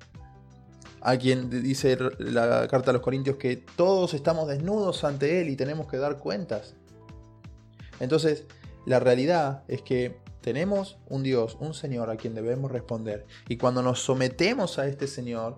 a 1.00 1.16
quien 1.16 1.50
dice 1.50 1.96
la 2.18 2.68
carta 2.68 2.90
a 2.90 2.92
los 2.92 3.02
Corintios 3.02 3.36
que 3.36 3.56
todos 3.56 4.14
estamos 4.14 4.48
desnudos 4.48 5.04
ante 5.04 5.40
Él 5.40 5.48
y 5.48 5.56
tenemos 5.56 5.86
que 5.88 5.96
dar 5.96 6.18
cuentas. 6.18 6.74
Entonces, 8.00 8.44
la 8.84 9.00
realidad 9.00 9.64
es 9.68 9.82
que 9.82 10.18
tenemos 10.46 10.96
un 11.08 11.24
Dios, 11.24 11.56
un 11.58 11.74
Señor 11.74 12.08
a 12.08 12.16
quien 12.16 12.32
debemos 12.32 12.70
responder. 12.70 13.26
Y 13.48 13.56
cuando 13.56 13.82
nos 13.82 14.00
sometemos 14.04 14.78
a 14.78 14.86
este 14.86 15.08
Señor, 15.08 15.56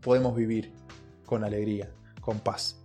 podemos 0.00 0.36
vivir 0.36 0.72
con 1.26 1.42
alegría, 1.42 1.90
con 2.20 2.38
paz 2.38 2.76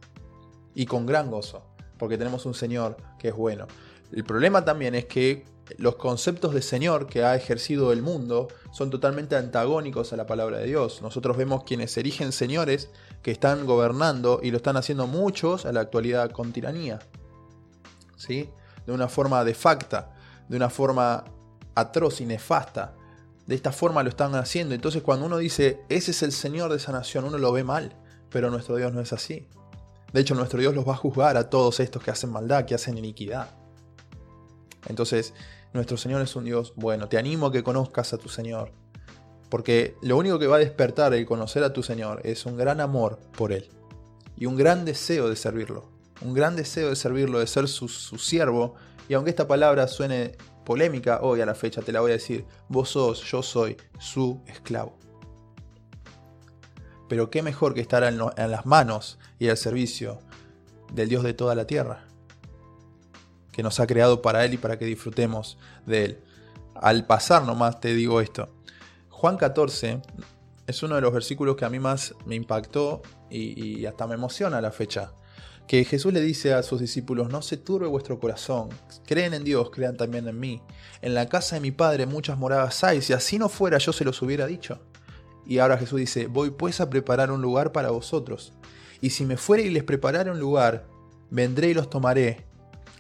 y 0.73 0.87
con 0.87 1.05
gran 1.05 1.29
gozo, 1.29 1.67
porque 1.99 2.17
tenemos 2.17 2.47
un 2.47 2.55
Señor 2.55 2.97
que 3.19 3.27
es 3.27 3.35
bueno. 3.35 3.67
El 4.11 4.23
problema 4.23 4.65
también 4.65 4.95
es 4.95 5.05
que 5.05 5.45
los 5.77 5.97
conceptos 5.97 6.55
de 6.55 6.63
Señor 6.63 7.05
que 7.05 7.23
ha 7.23 7.35
ejercido 7.35 7.91
el 7.91 8.01
mundo 8.01 8.47
son 8.71 8.89
totalmente 8.89 9.35
antagónicos 9.35 10.13
a 10.13 10.17
la 10.17 10.25
palabra 10.25 10.57
de 10.57 10.65
Dios. 10.65 10.99
Nosotros 11.03 11.37
vemos 11.37 11.63
quienes 11.63 11.95
erigen 11.95 12.31
señores 12.31 12.89
que 13.21 13.29
están 13.29 13.67
gobernando 13.67 14.39
y 14.41 14.49
lo 14.49 14.57
están 14.57 14.77
haciendo 14.77 15.05
muchos 15.05 15.67
a 15.67 15.71
la 15.71 15.81
actualidad 15.81 16.31
con 16.31 16.51
tiranía. 16.51 16.97
¿Sí? 18.17 18.49
De 18.87 18.93
una 18.93 19.07
forma 19.07 19.43
de 19.43 19.53
facta 19.53 20.14
de 20.49 20.57
una 20.57 20.69
forma 20.69 21.23
atroz 21.75 22.21
y 22.21 22.25
nefasta. 22.25 22.95
De 23.45 23.55
esta 23.55 23.71
forma 23.71 24.03
lo 24.03 24.09
están 24.09 24.35
haciendo. 24.35 24.73
Entonces 24.73 25.03
cuando 25.03 25.25
uno 25.25 25.37
dice, 25.37 25.81
ese 25.89 26.11
es 26.11 26.23
el 26.23 26.31
Señor 26.31 26.71
de 26.71 26.77
esa 26.77 26.91
nación, 26.91 27.25
uno 27.25 27.37
lo 27.37 27.51
ve 27.51 27.63
mal. 27.63 27.95
Pero 28.29 28.49
nuestro 28.49 28.75
Dios 28.75 28.93
no 28.93 29.01
es 29.01 29.13
así. 29.13 29.47
De 30.15 30.21
hecho, 30.21 30.33
nuestro 30.33 30.59
Dios 30.59 30.73
los 30.73 30.87
va 30.87 30.93
a 30.93 30.95
juzgar 30.97 31.35
a 31.35 31.49
todos 31.49 31.81
estos 31.81 32.01
que 32.01 32.09
hacen 32.09 32.31
maldad, 32.31 32.63
que 32.63 32.73
hacen 32.73 32.97
iniquidad. 32.97 33.49
Entonces, 34.87 35.33
nuestro 35.73 35.97
Señor 35.97 36.21
es 36.21 36.35
un 36.37 36.45
Dios 36.45 36.71
bueno. 36.77 37.09
Te 37.09 37.17
animo 37.17 37.47
a 37.47 37.51
que 37.51 37.63
conozcas 37.63 38.13
a 38.13 38.17
tu 38.17 38.29
Señor. 38.29 38.71
Porque 39.49 39.97
lo 40.01 40.15
único 40.15 40.39
que 40.39 40.47
va 40.47 40.55
a 40.55 40.59
despertar 40.59 41.13
el 41.13 41.25
conocer 41.25 41.65
a 41.65 41.73
tu 41.73 41.83
Señor 41.83 42.21
es 42.23 42.45
un 42.45 42.55
gran 42.55 42.79
amor 42.79 43.19
por 43.37 43.51
Él. 43.51 43.69
Y 44.37 44.45
un 44.45 44.55
gran 44.55 44.85
deseo 44.85 45.27
de 45.27 45.35
servirlo. 45.35 45.89
Un 46.21 46.33
gran 46.33 46.55
deseo 46.55 46.89
de 46.89 46.95
servirlo, 46.95 47.39
de 47.39 47.47
ser 47.47 47.67
su, 47.67 47.89
su 47.89 48.17
siervo 48.17 48.75
y 49.07 49.13
aunque 49.13 49.29
esta 49.29 49.47
palabra 49.47 49.87
suene 49.87 50.35
polémica, 50.65 51.19
hoy 51.21 51.41
a 51.41 51.45
la 51.45 51.55
fecha 51.55 51.81
te 51.81 51.91
la 51.91 52.01
voy 52.01 52.11
a 52.11 52.15
decir, 52.15 52.45
vos 52.67 52.89
sos, 52.89 53.21
yo 53.23 53.43
soy 53.43 53.77
su 53.99 54.41
esclavo. 54.47 54.97
Pero 57.07 57.29
qué 57.29 57.43
mejor 57.43 57.75
que 57.75 57.81
estar 57.81 58.03
en, 58.03 58.17
las 58.17 58.65
manos 58.65 59.19
y 59.37 59.49
al 59.49 59.57
servicio 59.57 60.19
del 60.91 61.09
Dios 61.09 61.23
de 61.23 61.33
toda 61.33 61.55
la 61.55 61.67
tierra. 61.67 62.05
que 63.51 63.63
nos 63.63 63.79
ha 63.79 63.87
creado 63.87 64.21
para 64.21 64.43
Él 64.43 64.55
y 64.55 64.57
para 64.57 64.77
que 64.77 64.83
disfrutemos 64.83 65.57
de 65.85 66.05
Él. 66.05 66.23
Al 66.73 67.05
pasar 67.05 67.43
nomás 67.43 67.79
te 67.79 67.93
digo 67.93 68.19
esto. 68.19 68.49
Juan 69.09 69.37
14 69.37 70.01
es 70.67 70.83
uno 70.83 70.95
de 70.95 71.01
los 71.01 71.13
versículos 71.13 71.55
que 71.55 71.63
a 71.63 71.69
mí 71.69 71.79
más 71.79 72.15
me 72.25 72.35
impactó 72.35 73.01
y, 73.29 73.79
y 73.79 73.85
hasta 73.85 74.07
me 74.07 74.15
emociona 74.15 74.59
la 74.59 74.71
fecha 74.71 75.13
que 75.67 75.83
Jesús 75.83 76.13
le 76.13 76.21
dice 76.21 76.53
a 76.53 76.63
sus 76.63 76.79
discípulos, 76.79 77.29
no 77.29 77.41
se 77.41 77.57
turbe 77.57 77.87
vuestro 77.87 78.19
corazón, 78.19 78.69
creen 79.05 79.33
en 79.33 79.43
Dios, 79.43 79.71
crean 79.71 79.97
también 79.97 80.27
en 80.27 80.39
mí. 80.39 80.61
En 81.01 81.13
la 81.13 81.27
casa 81.27 81.55
de 81.55 81.61
mi 81.61 81.71
Padre 81.71 82.05
muchas 82.05 82.37
moradas 82.37 82.83
hay, 82.83 83.01
si 83.01 83.13
así 83.13 83.39
no 83.39 83.49
fuera 83.49 83.77
yo 83.77 83.91
se 83.91 84.05
los 84.05 84.21
hubiera 84.21 84.45
dicho. 84.45 84.79
Y 85.45 85.59
ahora 85.59 85.77
Jesús 85.77 85.99
dice, 85.99 86.27
voy 86.27 86.51
pues 86.51 86.81
a 86.81 86.89
preparar 86.89 87.31
un 87.31 87.41
lugar 87.41 87.71
para 87.71 87.91
vosotros. 87.91 88.53
Y 89.01 89.11
si 89.11 89.25
me 89.25 89.37
fuere 89.37 89.63
y 89.63 89.69
les 89.69 89.83
preparare 89.83 90.31
un 90.31 90.39
lugar, 90.39 90.87
vendré 91.29 91.69
y 91.69 91.73
los 91.73 91.89
tomaré 91.89 92.45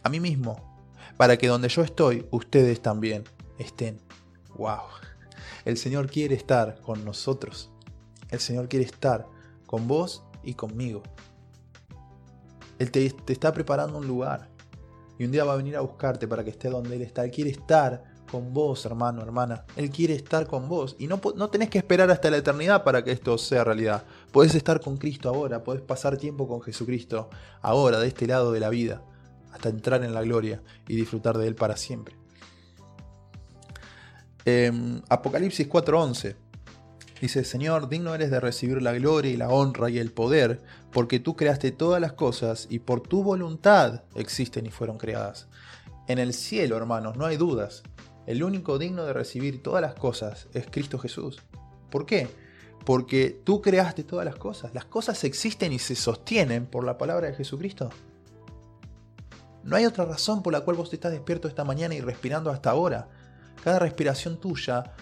a 0.03 0.09
mí 0.09 0.19
mismo, 0.19 0.77
para 1.17 1.37
que 1.37 1.47
donde 1.47 1.69
yo 1.69 1.81
estoy, 1.81 2.25
ustedes 2.31 2.81
también 2.81 3.23
estén. 3.57 3.99
¡Wow! 4.57 4.81
El 5.65 5.77
Señor 5.77 6.09
quiere 6.09 6.35
estar 6.35 6.79
con 6.81 7.03
nosotros. 7.05 7.71
El 8.29 8.39
Señor 8.39 8.69
quiere 8.69 8.85
estar 8.85 9.27
con 9.65 9.87
vos 9.87 10.23
y 10.43 10.53
conmigo. 10.53 11.01
Él 12.79 12.91
te, 12.91 13.13
está 13.27 13.53
preparando 13.53 13.97
un 13.97 14.07
lugar. 14.07 14.49
Y 15.17 15.25
un 15.25 15.31
día 15.31 15.45
va 15.45 15.53
a 15.53 15.57
venir 15.57 15.77
a 15.77 15.81
buscarte 15.81 16.27
para 16.27 16.43
que 16.43 16.49
esté 16.49 16.69
donde 16.69 16.95
Él 16.95 17.01
está. 17.01 17.23
Él 17.23 17.31
quiere 17.31 17.49
estar 17.49 18.03
con 18.29 18.53
vos, 18.53 18.85
hermano, 18.85 19.21
hermana. 19.21 19.65
Él 19.75 19.89
quiere 19.89 20.13
estar 20.13 20.45
con 20.45 20.67
vos. 20.67 20.95
Y 20.99 21.07
no, 21.07 21.21
no 21.35 21.49
tenés 21.49 21.69
que 21.69 21.77
esperar 21.77 22.11
hasta 22.11 22.29
la 22.29 22.37
eternidad 22.37 22.83
para 22.83 23.03
que 23.03 23.11
esto 23.11 23.37
sea 23.37 23.63
realidad. 23.63 24.03
Podés 24.31 24.55
estar 24.55 24.81
con 24.81 24.97
Cristo 24.97 25.29
ahora. 25.29 25.63
Podés 25.63 25.81
pasar 25.81 26.17
tiempo 26.17 26.47
con 26.47 26.61
Jesucristo 26.61 27.29
ahora, 27.61 27.99
de 27.99 28.07
este 28.07 28.27
lado 28.27 28.51
de 28.51 28.59
la 28.59 28.69
vida. 28.69 29.03
Hasta 29.53 29.69
entrar 29.69 30.03
en 30.03 30.13
la 30.13 30.21
gloria 30.21 30.61
y 30.87 30.95
disfrutar 30.95 31.37
de 31.37 31.47
Él 31.47 31.55
para 31.55 31.77
siempre. 31.77 32.15
Em, 34.45 35.01
Apocalipsis 35.09 35.67
4:11 35.67 36.35
Dice, 37.25 37.43
Señor, 37.43 37.89
digno 37.89 38.13
eres 38.13 38.29
de 38.29 38.39
recibir 38.39 38.83
la 38.83 38.93
gloria 38.93 39.31
y 39.31 39.35
la 39.35 39.49
honra 39.49 39.89
y 39.89 39.97
el 39.97 40.11
poder, 40.11 40.61
porque 40.91 41.19
tú 41.19 41.35
creaste 41.35 41.71
todas 41.71 41.99
las 41.99 42.13
cosas 42.13 42.67
y 42.69 42.77
por 42.77 43.01
tu 43.01 43.23
voluntad 43.23 44.03
existen 44.13 44.67
y 44.67 44.69
fueron 44.69 44.99
creadas. 44.99 45.47
En 46.07 46.19
el 46.19 46.35
cielo, 46.35 46.77
hermanos, 46.77 47.17
no 47.17 47.25
hay 47.25 47.35
dudas. 47.35 47.81
El 48.27 48.43
único 48.43 48.77
digno 48.77 49.05
de 49.05 49.13
recibir 49.13 49.63
todas 49.63 49.81
las 49.81 49.95
cosas 49.95 50.49
es 50.53 50.67
Cristo 50.69 50.99
Jesús. 50.99 51.41
¿Por 51.89 52.05
qué? 52.05 52.27
Porque 52.85 53.41
tú 53.43 53.59
creaste 53.59 54.03
todas 54.03 54.23
las 54.23 54.35
cosas. 54.35 54.75
Las 54.75 54.85
cosas 54.85 55.23
existen 55.23 55.73
y 55.73 55.79
se 55.79 55.95
sostienen 55.95 56.67
por 56.67 56.83
la 56.83 56.99
palabra 56.99 57.25
de 57.25 57.33
Jesucristo. 57.33 57.89
No 59.63 59.75
hay 59.75 59.87
otra 59.87 60.05
razón 60.05 60.43
por 60.43 60.53
la 60.53 60.61
cual 60.61 60.77
vos 60.77 60.93
estás 60.93 61.11
despierto 61.11 61.47
esta 61.47 61.63
mañana 61.63 61.95
y 61.95 62.01
respirando 62.01 62.51
hasta 62.51 62.69
ahora. 62.69 63.07
Cada 63.63 63.79
respiración 63.79 64.39
tuya 64.39 64.93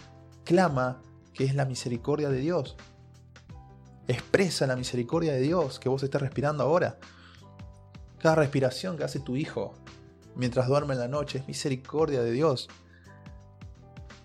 clama 0.46 1.02
que 1.34 1.46
es 1.46 1.56
la 1.56 1.66
misericordia 1.66 2.30
de 2.30 2.40
Dios. 2.40 2.76
Expresa 4.08 4.68
la 4.68 4.76
misericordia 4.76 5.34
de 5.34 5.42
Dios 5.42 5.80
que 5.80 5.90
vos 5.90 6.04
estás 6.04 6.22
respirando 6.22 6.64
ahora. 6.64 6.98
Cada 8.20 8.36
respiración 8.36 8.98
que 8.98 9.04
hace 9.04 9.20
tu 9.20 9.36
hijo 9.36 9.74
mientras 10.36 10.68
duerme 10.68 10.94
en 10.94 11.00
la 11.00 11.08
noche 11.08 11.40
es 11.40 11.48
misericordia 11.48 12.22
de 12.22 12.32
Dios. 12.32 12.70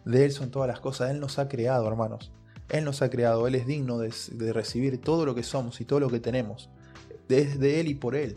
De 0.04 0.24
Él 0.24 0.32
son 0.32 0.50
todas 0.50 0.68
las 0.68 0.80
cosas. 0.80 1.10
Él 1.10 1.20
nos 1.20 1.38
ha 1.38 1.48
creado, 1.48 1.86
hermanos. 1.86 2.32
Él 2.68 2.84
nos 2.84 3.02
ha 3.02 3.10
creado. 3.10 3.46
Él 3.46 3.54
es 3.54 3.66
digno 3.66 3.98
de, 3.98 4.12
recibir 4.52 5.00
todo 5.00 5.24
lo 5.26 5.34
que 5.34 5.42
somos 5.42 5.80
y 5.80 5.84
todo 5.84 6.00
lo 6.00 6.08
que 6.08 6.20
tenemos. 6.20 6.70
Desde 7.28 7.80
Él 7.80 7.88
y 7.88 7.94
por 7.94 8.16
Él. 8.16 8.34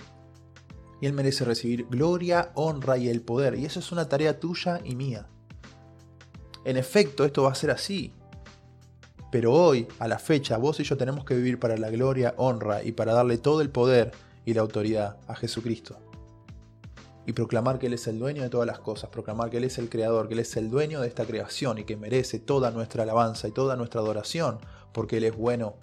Y 0.99 1.07
Él 1.07 1.13
merece 1.13 1.45
recibir 1.45 1.87
gloria, 1.87 2.51
honra 2.55 2.97
y 2.97 3.09
el 3.09 3.21
poder. 3.21 3.55
Y 3.55 3.65
eso 3.65 3.79
es 3.79 3.91
una 3.91 4.09
tarea 4.09 4.39
tuya 4.39 4.81
y 4.83 4.95
mía. 4.95 5.27
En 6.65 6.77
efecto, 6.77 7.25
esto 7.25 7.43
va 7.43 7.51
a 7.51 7.55
ser 7.55 7.71
así. 7.71 8.13
Pero 9.31 9.53
hoy, 9.53 9.87
a 9.99 10.09
la 10.09 10.19
fecha, 10.19 10.57
vos 10.57 10.79
y 10.81 10.83
yo 10.83 10.97
tenemos 10.97 11.23
que 11.23 11.35
vivir 11.35 11.57
para 11.57 11.77
la 11.77 11.89
gloria, 11.89 12.33
honra 12.37 12.83
y 12.83 12.91
para 12.91 13.13
darle 13.13 13.37
todo 13.37 13.61
el 13.61 13.69
poder 13.69 14.11
y 14.45 14.53
la 14.53 14.61
autoridad 14.61 15.17
a 15.27 15.35
Jesucristo. 15.35 15.97
Y 17.25 17.31
proclamar 17.31 17.79
que 17.79 17.87
Él 17.87 17.93
es 17.93 18.07
el 18.07 18.19
dueño 18.19 18.41
de 18.41 18.49
todas 18.49 18.67
las 18.67 18.79
cosas, 18.79 19.09
proclamar 19.09 19.49
que 19.49 19.57
Él 19.57 19.63
es 19.63 19.77
el 19.77 19.89
creador, 19.89 20.27
que 20.27 20.33
Él 20.33 20.41
es 20.41 20.57
el 20.57 20.69
dueño 20.69 20.99
de 20.99 21.07
esta 21.07 21.25
creación 21.25 21.77
y 21.77 21.85
que 21.85 21.95
merece 21.95 22.39
toda 22.39 22.71
nuestra 22.71 23.03
alabanza 23.03 23.47
y 23.47 23.51
toda 23.51 23.77
nuestra 23.77 24.01
adoración, 24.01 24.57
porque 24.91 25.17
Él 25.17 25.23
es 25.23 25.37
bueno. 25.37 25.75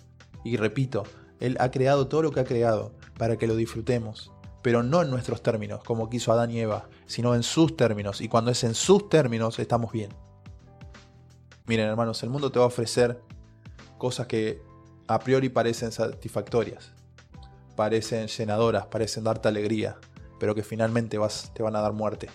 Y 0.44 0.58
repito, 0.58 1.04
Él 1.40 1.56
ha 1.58 1.70
creado 1.70 2.06
todo 2.06 2.22
lo 2.22 2.32
que 2.32 2.40
ha 2.40 2.44
creado 2.44 2.92
para 3.16 3.38
que 3.38 3.46
lo 3.46 3.56
disfrutemos, 3.56 4.30
pero 4.62 4.82
no 4.82 5.00
en 5.00 5.10
nuestros 5.10 5.42
términos, 5.42 5.82
como 5.84 6.10
quiso 6.10 6.32
Adán 6.32 6.50
y 6.50 6.60
Eva, 6.60 6.88
sino 7.06 7.34
en 7.34 7.42
sus 7.42 7.76
términos, 7.76 8.20
y 8.20 8.28
cuando 8.28 8.50
es 8.50 8.62
en 8.64 8.74
sus 8.74 9.08
términos 9.08 9.58
estamos 9.58 9.92
bien. 9.92 10.10
Miren 11.66 11.88
hermanos, 11.88 12.22
el 12.22 12.30
mundo 12.30 12.50
te 12.50 12.58
va 12.58 12.64
a 12.64 12.68
ofrecer 12.68 13.22
cosas 13.98 14.26
que 14.26 14.62
a 15.06 15.18
priori 15.18 15.48
parecen 15.48 15.92
satisfactorias, 15.92 16.92
parecen 17.76 18.28
llenadoras, 18.28 18.86
parecen 18.86 19.24
darte 19.24 19.48
alegría, 19.48 19.96
pero 20.38 20.54
que 20.54 20.62
finalmente 20.62 21.18
vas, 21.18 21.52
te 21.54 21.62
van 21.62 21.76
a 21.76 21.80
dar 21.80 21.92
muerte. 21.92 22.28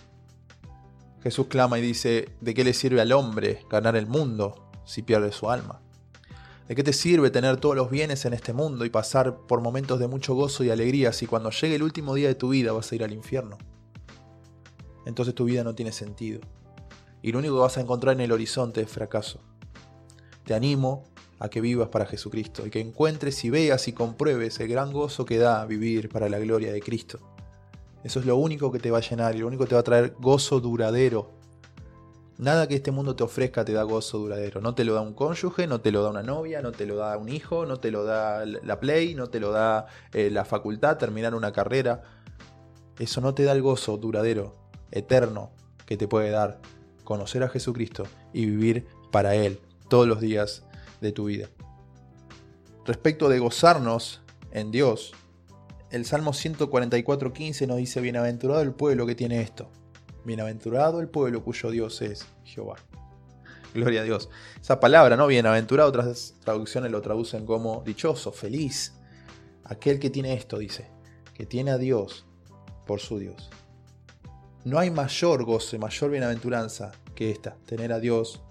Jesús 1.22 1.48
clama 1.48 1.80
y 1.80 1.82
dice, 1.82 2.30
¿de 2.42 2.54
qué 2.54 2.64
le 2.64 2.74
sirve 2.74 3.00
al 3.00 3.14
hombre 3.14 3.66
ganar 3.70 3.96
el 3.96 4.08
mundo 4.08 4.70
si 4.86 5.02
pierde 5.02 5.32
su 5.32 5.50
alma? 5.50 5.80
¿De 6.68 6.76
qué 6.76 6.84
te 6.84 6.94
sirve 6.94 7.30
tener 7.30 7.58
todos 7.58 7.76
los 7.76 7.90
bienes 7.90 8.26
en 8.26 8.34
este 8.34 8.54
mundo 8.54 8.86
y 8.86 8.90
pasar 8.90 9.38
por 9.38 9.62
momentos 9.62 10.00
de 10.00 10.08
mucho 10.08 10.34
gozo 10.34 10.64
y 10.64 10.70
alegría 10.70 11.14
si 11.14 11.28
cuando 11.28 11.50
llegue 11.50 11.76
el 11.76 11.84
último 11.84 12.14
día 12.16 12.28
de 12.30 12.36
tu 12.36 12.50
vida 12.50 12.72
vas 12.72 12.92
a 12.92 12.96
ir 12.96 13.04
al 13.04 13.14
infierno? 13.14 13.58
Entonces 15.06 15.36
tu 15.36 15.46
vida 15.46 15.64
no 15.64 15.76
tiene 15.76 15.92
sentido. 15.92 16.42
Y 17.22 17.32
lo 17.32 17.40
único 17.40 17.56
que 17.56 17.62
vas 17.62 17.78
a 17.78 17.82
encontrar 17.82 18.16
en 18.16 18.22
el 18.22 18.32
horizonte 18.32 18.82
es 18.82 18.90
fracaso. 18.90 19.40
Te 20.46 20.54
animo 20.54 21.04
a 21.44 21.50
que 21.50 21.60
vivas 21.60 21.90
para 21.90 22.06
Jesucristo 22.06 22.66
y 22.66 22.70
que 22.70 22.80
encuentres 22.80 23.44
y 23.44 23.50
veas 23.50 23.90
y 23.90 23.94
compruebes 23.94 24.62
el 24.62 24.70
gran 24.70 24.94
gozo 24.94 25.26
que 25.26 25.38
da 25.38 25.66
vivir 25.66 26.08
para 26.08 26.30
la 26.30 26.40
gloria 26.40 26.72
de 26.72 26.82
Cristo. 26.82 27.20
Eso 28.02 28.22
es 28.22 28.26
lo 28.26 28.38
único 28.38 28.72
que 28.72 28.80
te 28.80 28.92
va 28.92 29.00
a 29.00 29.02
llenar 29.02 29.36
y 29.36 29.40
lo 29.40 29.48
único 29.48 29.66
que 29.66 29.70
te 29.72 29.76
va 29.76 29.82
a 29.82 29.84
traer 29.84 30.16
gozo 30.18 30.62
duradero. 30.62 31.32
Nada 32.38 32.66
que 32.70 32.76
este 32.76 32.92
mundo 32.92 33.18
te 33.18 33.24
ofrezca 33.24 33.66
te 33.66 33.74
da 33.74 33.84
gozo 33.84 34.20
duradero. 34.20 34.62
No 34.62 34.74
te 34.74 34.86
lo 34.86 34.94
da 34.94 35.02
un 35.02 35.14
cónyuge, 35.14 35.68
no 35.68 35.82
te 35.82 35.92
lo 35.92 36.02
da 36.02 36.12
una 36.12 36.24
novia, 36.24 36.62
no 36.62 36.72
te 36.72 36.86
lo 36.86 36.96
da 36.96 37.18
un 37.18 37.28
hijo, 37.28 37.66
no 37.66 37.78
te 37.78 37.92
lo 37.92 38.06
da 38.06 38.46
la 38.46 38.80
play, 38.80 39.14
no 39.14 39.28
te 39.28 39.42
lo 39.42 39.52
da 39.52 39.88
eh, 40.14 40.30
la 40.32 40.46
facultad, 40.46 40.98
terminar 40.98 41.36
una 41.36 41.52
carrera. 41.52 42.04
Eso 43.00 43.20
no 43.20 43.34
te 43.34 43.44
da 43.44 43.52
el 43.52 43.62
gozo 43.62 43.98
duradero, 43.98 44.56
eterno, 44.92 45.52
que 45.86 45.98
te 45.98 46.08
puede 46.08 46.30
dar 46.30 46.62
conocer 47.04 47.44
a 47.44 47.50
Jesucristo 47.50 48.06
y 48.32 48.46
vivir 48.46 48.88
para 49.12 49.36
Él 49.36 49.60
todos 49.90 50.08
los 50.08 50.22
días 50.22 50.64
de 51.04 51.12
tu 51.12 51.26
vida. 51.26 51.50
Respecto 52.86 53.30
de 53.30 53.40
gozarnos 53.40 54.22
en 54.52 54.72
Dios, 54.72 55.14
el 55.92 56.06
Salmo 56.06 56.32
144.15 56.32 57.68
nos 57.68 57.78
dice, 57.78 58.02
Bienaventurado 58.02 58.62
el 58.62 58.74
pueblo 58.74 59.06
que 59.06 59.16
tiene 59.16 59.42
esto. 59.42 59.70
Bienaventurado 60.26 61.00
el 61.00 61.08
pueblo 61.08 61.44
cuyo 61.44 61.70
Dios 61.70 62.02
es 62.02 62.26
Jehová. 62.44 62.78
Gloria 63.74 64.02
a 64.02 64.04
Dios. 64.04 64.30
Esa 64.60 64.80
palabra, 64.80 65.18
¿no? 65.18 65.28
Bienaventurado, 65.28 65.90
otras 65.90 66.36
traducciones 66.44 66.92
lo 66.92 67.02
traducen 67.02 67.46
como 67.46 67.84
dichoso, 67.86 68.32
feliz. 68.32 68.94
Aquel 69.66 70.00
que 70.00 70.10
tiene 70.10 70.34
esto, 70.34 70.58
dice, 70.58 70.88
que 71.34 71.46
tiene 71.46 71.72
a 71.72 71.78
Dios 71.78 72.26
por 72.86 73.00
su 73.00 73.20
Dios. 73.20 73.50
No 74.66 74.80
hay 74.80 74.92
mayor 74.92 75.44
goce, 75.44 75.78
mayor 75.78 76.12
bienaventuranza 76.12 76.92
que 77.16 77.32
esta, 77.32 77.56
tener 77.66 77.92
a 77.92 78.00
Dios 78.00 78.42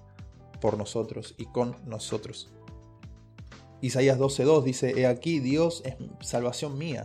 por 0.62 0.79
nosotros 0.79 1.35
y 1.37 1.46
con 1.46 1.77
nosotros. 1.85 2.53
Isaías 3.81 4.16
12.2 4.16 4.62
dice, 4.62 4.94
He 4.96 5.07
aquí 5.09 5.40
Dios 5.40 5.83
es 5.85 5.96
salvación 6.20 6.79
mía, 6.79 7.05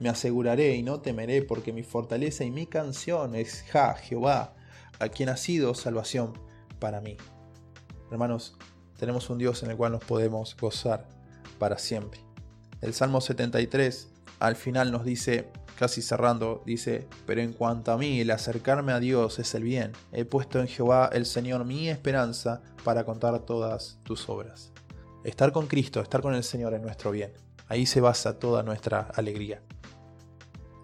me 0.00 0.08
aseguraré 0.08 0.74
y 0.74 0.82
no 0.82 1.00
temeré 1.00 1.42
porque 1.42 1.72
mi 1.72 1.84
fortaleza 1.84 2.44
y 2.44 2.50
mi 2.50 2.66
canción 2.66 3.36
es 3.36 3.62
Ja, 3.70 3.94
Jehová, 3.94 4.56
a 4.98 5.08
quien 5.08 5.28
ha 5.28 5.36
sido 5.36 5.74
salvación 5.74 6.32
para 6.80 7.00
mí. 7.00 7.16
Hermanos, 8.10 8.56
tenemos 8.98 9.30
un 9.30 9.38
Dios 9.38 9.62
en 9.62 9.70
el 9.70 9.76
cual 9.76 9.92
nos 9.92 10.04
podemos 10.04 10.56
gozar 10.60 11.08
para 11.60 11.78
siempre. 11.78 12.20
El 12.80 12.94
Salmo 12.94 13.20
73 13.20 14.08
al 14.40 14.56
final 14.56 14.90
nos 14.90 15.04
dice, 15.04 15.50
casi 15.78 16.02
cerrando, 16.02 16.60
dice, 16.66 17.06
pero 17.24 17.40
en 17.40 17.52
cuanto 17.52 17.92
a 17.92 17.96
mí, 17.96 18.20
el 18.20 18.32
acercarme 18.32 18.92
a 18.92 18.98
Dios 18.98 19.38
es 19.38 19.54
el 19.54 19.62
bien. 19.62 19.92
He 20.12 20.24
puesto 20.24 20.58
en 20.58 20.66
Jehová 20.66 21.08
el 21.12 21.24
Señor 21.24 21.64
mi 21.64 21.88
esperanza 21.88 22.62
para 22.82 23.04
contar 23.04 23.38
todas 23.46 24.00
tus 24.02 24.28
obras. 24.28 24.72
Estar 25.22 25.52
con 25.52 25.68
Cristo, 25.68 26.00
estar 26.00 26.20
con 26.20 26.34
el 26.34 26.42
Señor 26.42 26.74
es 26.74 26.82
nuestro 26.82 27.12
bien. 27.12 27.32
Ahí 27.68 27.86
se 27.86 28.00
basa 28.00 28.40
toda 28.40 28.64
nuestra 28.64 29.02
alegría. 29.14 29.62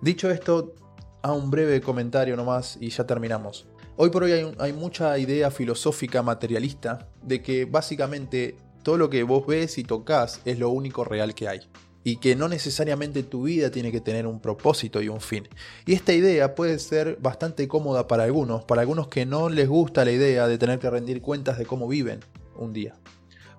Dicho 0.00 0.30
esto, 0.30 0.74
a 1.22 1.32
un 1.32 1.50
breve 1.50 1.80
comentario 1.80 2.36
nomás 2.36 2.78
y 2.80 2.90
ya 2.90 3.04
terminamos. 3.04 3.66
Hoy 3.96 4.10
por 4.10 4.22
hoy 4.22 4.32
hay, 4.32 4.54
hay 4.60 4.72
mucha 4.72 5.18
idea 5.18 5.50
filosófica 5.50 6.22
materialista 6.22 7.08
de 7.20 7.42
que 7.42 7.64
básicamente 7.64 8.56
todo 8.84 8.96
lo 8.96 9.10
que 9.10 9.24
vos 9.24 9.44
ves 9.44 9.76
y 9.76 9.82
tocas 9.82 10.40
es 10.44 10.60
lo 10.60 10.68
único 10.68 11.02
real 11.02 11.34
que 11.34 11.48
hay. 11.48 11.68
Y 12.04 12.16
que 12.16 12.36
no 12.36 12.48
necesariamente 12.48 13.22
tu 13.22 13.44
vida 13.44 13.70
tiene 13.70 13.90
que 13.90 14.00
tener 14.00 14.26
un 14.26 14.38
propósito 14.38 15.00
y 15.00 15.08
un 15.08 15.22
fin. 15.22 15.48
Y 15.86 15.94
esta 15.94 16.12
idea 16.12 16.54
puede 16.54 16.78
ser 16.78 17.16
bastante 17.20 17.66
cómoda 17.66 18.06
para 18.06 18.24
algunos, 18.24 18.62
para 18.64 18.82
algunos 18.82 19.08
que 19.08 19.24
no 19.24 19.48
les 19.48 19.68
gusta 19.68 20.04
la 20.04 20.12
idea 20.12 20.46
de 20.46 20.58
tener 20.58 20.78
que 20.78 20.90
rendir 20.90 21.22
cuentas 21.22 21.58
de 21.58 21.64
cómo 21.64 21.88
viven 21.88 22.20
un 22.56 22.74
día. 22.74 22.94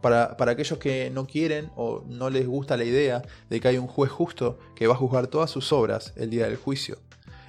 Para, 0.01 0.37
para, 0.37 0.51
aquellos 0.51 0.77
que 0.77 1.09
no 1.09 1.25
quieren 1.25 1.71
o 1.75 2.03
no 2.07 2.29
les 2.29 2.45
gusta 2.45 2.77
la 2.77 2.83
idea 2.83 3.23
de 3.49 3.59
que 3.59 3.69
hay 3.69 3.79
un 3.79 3.87
juez 3.87 4.11
justo 4.11 4.59
que 4.75 4.85
va 4.85 4.93
a 4.93 4.97
juzgar 4.97 5.25
todas 5.27 5.49
sus 5.49 5.73
obras 5.73 6.13
el 6.15 6.29
día 6.29 6.45
del 6.45 6.57
juicio. 6.57 6.99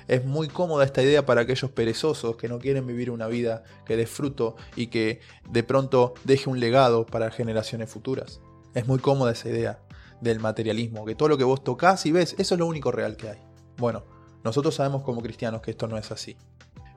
Es 0.08 0.24
muy 0.24 0.48
cómoda 0.48 0.84
esta 0.84 1.02
idea 1.02 1.26
para 1.26 1.42
aquellos 1.42 1.70
perezosos 1.70 2.36
que 2.36 2.48
no 2.48 2.58
quieren 2.58 2.86
vivir 2.86 3.10
una 3.10 3.26
vida 3.26 3.64
que 3.84 3.96
dé 3.96 4.06
fruto 4.06 4.56
y 4.74 4.86
que 4.86 5.20
de 5.50 5.64
pronto 5.64 6.14
deje 6.24 6.48
un 6.48 6.58
legado 6.58 7.04
para 7.04 7.30
generaciones 7.30 7.90
futuras. 7.90 8.40
Es 8.72 8.86
muy 8.86 9.00
cómoda 9.00 9.32
esa 9.32 9.50
idea 9.50 9.85
del 10.20 10.40
materialismo, 10.40 11.04
que 11.04 11.14
todo 11.14 11.28
lo 11.28 11.38
que 11.38 11.44
vos 11.44 11.62
tocas 11.62 12.06
y 12.06 12.12
ves, 12.12 12.34
eso 12.38 12.54
es 12.54 12.58
lo 12.58 12.66
único 12.66 12.92
real 12.92 13.16
que 13.16 13.30
hay. 13.30 13.38
Bueno, 13.76 14.04
nosotros 14.44 14.74
sabemos 14.76 15.02
como 15.02 15.22
cristianos 15.22 15.62
que 15.62 15.72
esto 15.72 15.88
no 15.88 15.98
es 15.98 16.10
así. 16.10 16.36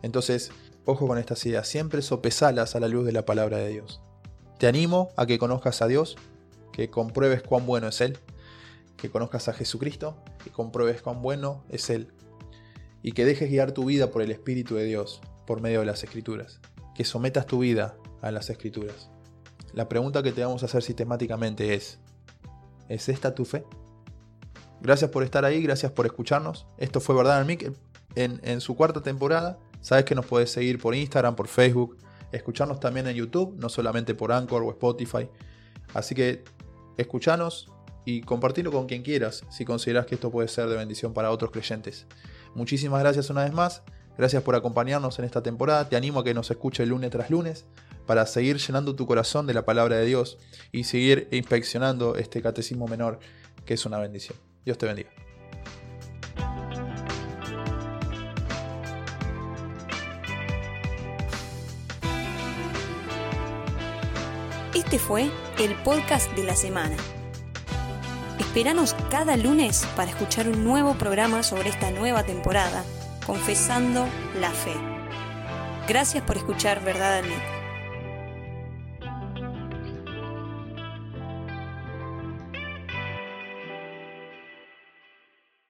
Entonces, 0.01 0.51
ojo 0.85 1.07
con 1.07 1.17
estas 1.17 1.45
ideas, 1.45 1.67
siempre 1.67 2.01
sopesalas 2.01 2.75
a 2.75 2.79
la 2.79 2.87
luz 2.87 3.05
de 3.05 3.11
la 3.11 3.25
palabra 3.25 3.57
de 3.57 3.69
Dios. 3.69 4.01
Te 4.57 4.67
animo 4.67 5.09
a 5.17 5.25
que 5.25 5.39
conozcas 5.39 5.81
a 5.81 5.87
Dios, 5.87 6.15
que 6.71 6.89
compruebes 6.89 7.43
cuán 7.43 7.65
bueno 7.65 7.87
es 7.87 8.01
Él, 8.01 8.17
que 8.97 9.09
conozcas 9.09 9.47
a 9.47 9.53
Jesucristo, 9.53 10.17
que 10.43 10.49
compruebes 10.49 11.01
cuán 11.01 11.21
bueno 11.21 11.63
es 11.69 11.89
Él, 11.89 12.13
y 13.01 13.13
que 13.13 13.25
dejes 13.25 13.49
guiar 13.49 13.71
tu 13.71 13.85
vida 13.85 14.11
por 14.11 14.21
el 14.21 14.31
Espíritu 14.31 14.75
de 14.75 14.85
Dios, 14.85 15.21
por 15.45 15.61
medio 15.61 15.79
de 15.79 15.85
las 15.85 16.03
Escrituras, 16.03 16.59
que 16.95 17.05
sometas 17.05 17.45
tu 17.45 17.59
vida 17.59 17.97
a 18.21 18.31
las 18.31 18.49
Escrituras. 18.49 19.09
La 19.73 19.87
pregunta 19.87 20.23
que 20.23 20.31
te 20.31 20.43
vamos 20.43 20.63
a 20.63 20.65
hacer 20.65 20.83
sistemáticamente 20.83 21.73
es, 21.75 21.99
¿Es 22.89 23.07
esta 23.07 23.33
tu 23.33 23.45
fe? 23.45 23.63
Gracias 24.81 25.11
por 25.11 25.23
estar 25.23 25.45
ahí, 25.45 25.61
gracias 25.61 25.91
por 25.91 26.05
escucharnos. 26.05 26.67
Esto 26.77 26.99
fue 26.99 27.15
Verdad 27.15 27.39
en 27.41 27.47
Mic 27.47 27.71
en, 28.15 28.61
su 28.61 28.75
cuarta 28.75 29.01
temporada. 29.01 29.59
Sabes 29.81 30.05
que 30.05 30.15
nos 30.15 30.25
puedes 30.25 30.51
seguir 30.51 30.79
por 30.79 30.95
Instagram, 30.95 31.35
por 31.35 31.47
Facebook, 31.47 31.97
escucharnos 32.31 32.79
también 32.79 33.07
en 33.07 33.15
YouTube, 33.15 33.55
no 33.57 33.69
solamente 33.69 34.15
por 34.15 34.31
Anchor 34.31 34.63
o 34.63 34.71
Spotify. 34.71 35.29
Así 35.93 36.15
que 36.15 36.43
escuchanos 36.97 37.71
y 38.05 38.21
compartirlo 38.21 38.71
con 38.71 38.87
quien 38.87 39.03
quieras 39.03 39.45
si 39.49 39.65
consideras 39.65 40.05
que 40.05 40.15
esto 40.15 40.31
puede 40.31 40.47
ser 40.47 40.67
de 40.67 40.75
bendición 40.75 41.13
para 41.13 41.31
otros 41.31 41.51
creyentes. 41.51 42.07
Muchísimas 42.55 43.01
gracias 43.01 43.29
una 43.29 43.43
vez 43.43 43.53
más. 43.53 43.83
Gracias 44.17 44.43
por 44.43 44.55
acompañarnos 44.55 45.17
en 45.19 45.25
esta 45.25 45.43
temporada. 45.43 45.87
Te 45.87 45.95
animo 45.95 46.21
a 46.21 46.23
que 46.23 46.33
nos 46.33 46.49
escuche 46.51 46.85
lunes 46.85 47.09
tras 47.11 47.29
lunes 47.29 47.65
para 48.09 48.25
seguir 48.25 48.57
llenando 48.57 48.95
tu 48.95 49.05
corazón 49.05 49.45
de 49.45 49.53
la 49.53 49.65
palabra 49.65 49.97
de 49.97 50.03
Dios 50.03 50.39
y 50.71 50.85
seguir 50.85 51.27
inspeccionando 51.29 52.15
este 52.15 52.41
catecismo 52.41 52.87
menor 52.87 53.19
que 53.67 53.75
es 53.75 53.85
una 53.85 53.99
bendición. 53.99 54.35
Dios 54.65 54.79
te 54.79 54.87
bendiga. 54.87 55.11
Este 64.73 64.97
fue 64.97 65.29
el 65.59 65.75
podcast 65.83 66.31
de 66.31 66.45
la 66.45 66.55
semana. 66.55 66.95
Esperanos 68.39 68.95
cada 69.11 69.37
lunes 69.37 69.87
para 69.95 70.09
escuchar 70.09 70.49
un 70.49 70.63
nuevo 70.63 70.95
programa 70.95 71.43
sobre 71.43 71.69
esta 71.69 71.91
nueva 71.91 72.23
temporada, 72.23 72.83
Confesando 73.27 74.07
la 74.39 74.49
Fe. 74.49 74.73
Gracias 75.87 76.23
por 76.23 76.37
escuchar 76.37 76.83
Verdad 76.83 77.19
al 77.19 77.58